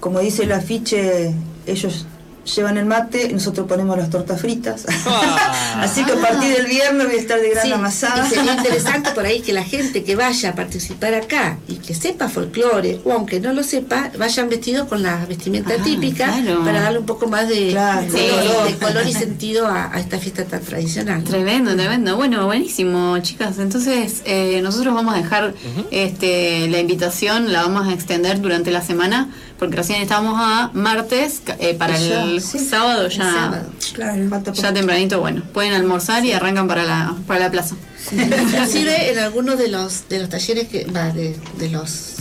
como 0.00 0.20
dice 0.20 0.44
el 0.44 0.52
afiche, 0.52 1.34
ellos 1.66 2.06
llevan 2.44 2.76
el 2.78 2.86
mate, 2.86 3.30
nosotros 3.32 3.66
ponemos 3.66 3.96
las 3.96 4.10
tortas 4.10 4.40
fritas. 4.40 4.84
Ah. 5.06 5.78
Así 5.82 6.04
que 6.04 6.12
a 6.12 6.16
partir 6.16 6.54
del 6.56 6.66
viernes 6.66 7.06
voy 7.06 7.16
a 7.16 7.18
estar 7.20 7.40
de 7.40 7.50
gran 7.50 7.64
Sí, 7.64 7.72
amasada. 7.72 8.26
y 8.26 8.30
sería 8.34 8.54
interesante 8.54 9.10
por 9.14 9.26
ahí 9.26 9.40
que 9.40 9.52
la 9.52 9.64
gente 9.64 10.04
que 10.04 10.16
vaya 10.16 10.50
a 10.50 10.54
participar 10.54 11.14
acá 11.14 11.58
y 11.68 11.76
que 11.76 11.94
sepa 11.94 12.28
folclore, 12.28 13.00
o 13.04 13.12
aunque 13.12 13.40
no 13.40 13.52
lo 13.52 13.62
sepa, 13.62 14.10
vayan 14.18 14.48
vestidos 14.48 14.88
con 14.88 15.02
la 15.02 15.24
vestimenta 15.26 15.74
Ah, 15.78 15.82
típica 15.82 16.26
claro. 16.40 16.64
para 16.64 16.80
darle 16.82 16.98
un 17.00 17.06
poco 17.06 17.26
más 17.26 17.48
de, 17.48 17.70
Claro, 17.70 18.02
de 18.02 18.10
sí. 18.10 18.26
color, 18.30 18.66
de 18.68 18.76
color 18.78 19.06
y 19.06 19.12
sentido 19.12 19.66
a, 19.66 19.92
a 19.94 20.00
esta 20.00 20.18
fiesta 20.18 20.44
tan 20.44 20.60
tradicional. 20.62 21.24
Tremendo, 21.24 21.74
tremendo. 21.74 22.16
Bueno, 22.16 22.46
buenísimo, 22.46 23.18
chicas. 23.18 23.58
Entonces, 23.58 24.22
eh, 24.24 24.60
nosotros 24.62 24.94
vamos 24.94 25.14
a 25.14 25.16
dejar 25.18 25.54
este, 25.90 26.68
la 26.68 26.78
invitación, 26.80 27.52
la 27.52 27.62
vamos 27.62 27.88
a 27.88 27.92
extender 27.92 28.40
durante 28.40 28.70
la 28.70 28.82
semana, 28.82 29.30
porque 29.64 29.76
recién 29.76 30.02
estábamos 30.02 30.34
a 30.38 30.70
martes, 30.74 31.42
eh, 31.58 31.74
para 31.74 31.96
Ya, 31.98 32.22
el 32.24 32.40
sí. 32.42 32.58
sábado 32.58 33.08
ya, 33.08 33.28
El 33.28 33.34
sábado. 33.34 33.66
Claro. 33.94 34.52
Ya 34.52 34.72
tempranito, 34.74 35.20
bueno, 35.20 35.42
pueden 35.52 35.72
almorzar 35.72 36.24
y 36.24 36.32
arrancan 36.32 36.68
para 36.68 36.84
la, 36.84 37.14
para 37.26 37.40
la 37.40 37.50
plaza. 37.50 37.76
Inclusive 38.12 39.12
en 39.12 39.18
algunos 39.18 39.58
de 39.58 39.68
los 39.68 40.08
de 40.08 40.18
los 40.20 40.28
talleres 40.28 40.68
que 40.68 40.84
va, 40.84 41.10
de, 41.10 41.36
de 41.58 41.70
los 41.70 42.14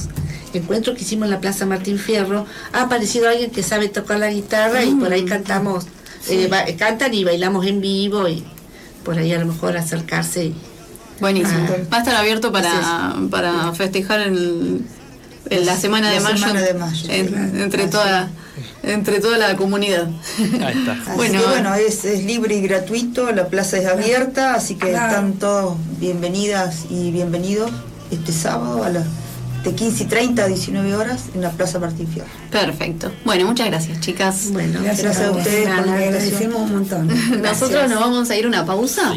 encuentros 0.53 0.95
que 0.95 1.03
hicimos 1.03 1.25
en 1.25 1.31
la 1.31 1.39
Plaza 1.41 1.65
Martín 1.65 1.97
Fierro, 1.99 2.45
ha 2.71 2.83
aparecido 2.83 3.27
alguien 3.27 3.51
que 3.51 3.63
sabe 3.63 3.89
tocar 3.89 4.19
la 4.19 4.29
guitarra 4.29 4.83
y 4.85 4.93
por 4.95 5.11
ahí 5.11 5.25
cantamos, 5.25 5.85
eh, 6.29 6.75
cantan 6.77 7.13
y 7.13 7.23
bailamos 7.23 7.65
en 7.65 7.81
vivo 7.81 8.27
y 8.29 8.43
por 9.03 9.17
ahí 9.17 9.33
a 9.33 9.39
lo 9.39 9.47
mejor 9.47 9.75
acercarse 9.77 10.45
y 10.45 10.55
Buenísimo. 11.19 11.67
Ah. 11.69 11.75
Va 11.91 11.97
a 11.97 11.99
estar 11.99 12.15
abierto 12.15 12.51
para, 12.51 13.15
para 13.29 13.71
festejar 13.73 14.21
en, 14.21 14.85
en 15.49 15.65
la 15.65 15.75
semana 15.77 16.09
de 16.09 16.15
La 16.17 16.21
mayo, 16.21 16.37
semana 16.37 16.61
de 16.61 16.73
mayo, 16.73 17.07
en- 17.09 17.27
claro. 17.27 17.63
entre 17.63 17.87
toda 17.87 18.29
entre 18.83 19.19
toda 19.19 19.37
la 19.37 19.55
comunidad. 19.55 20.07
Ahí 20.39 20.77
está. 20.77 20.91
Así 20.91 21.11
Bueno, 21.15 21.39
que 21.41 21.47
bueno, 21.47 21.73
es, 21.75 22.03
es 22.05 22.23
libre 22.25 22.55
y 22.55 22.61
gratuito, 22.61 23.31
la 23.31 23.47
plaza 23.47 23.77
es 23.77 23.85
abierta, 23.87 24.53
así 24.55 24.75
que 24.75 24.89
Claro. 24.89 25.07
están 25.07 25.33
todos 25.33 25.77
bienvenidas 25.99 26.85
y 26.89 27.11
bienvenidos 27.11 27.71
este 28.11 28.31
sábado 28.33 28.83
a 28.83 28.89
las 28.89 29.05
de 29.63 29.71
15 29.73 30.03
y 30.03 30.07
30 30.07 30.43
a 30.43 30.47
19 30.47 30.93
horas 30.93 31.21
en 31.33 31.41
la 31.41 31.49
Plaza 31.51 31.79
Martín 31.79 32.05
Fierro. 32.09 32.27
Perfecto. 32.51 33.09
Bueno, 33.23 33.45
muchas 33.47 33.67
gracias, 33.67 33.97
chicas. 34.01 34.49
bueno, 34.51 34.81
Gracias 34.83 35.17
a 35.21 35.31
ustedes 35.31 35.69
por 35.69 35.87
la 35.87 35.95
Le 35.95 36.05
invitación. 36.07 36.07
agradecemos 36.09 36.61
un 36.63 36.71
montón. 36.73 37.41
Nosotros 37.41 37.89
nos 37.89 37.99
vamos 38.01 38.29
a 38.29 38.35
ir 38.35 38.43
a 38.43 38.47
una 38.49 38.65
pausa. 38.65 39.13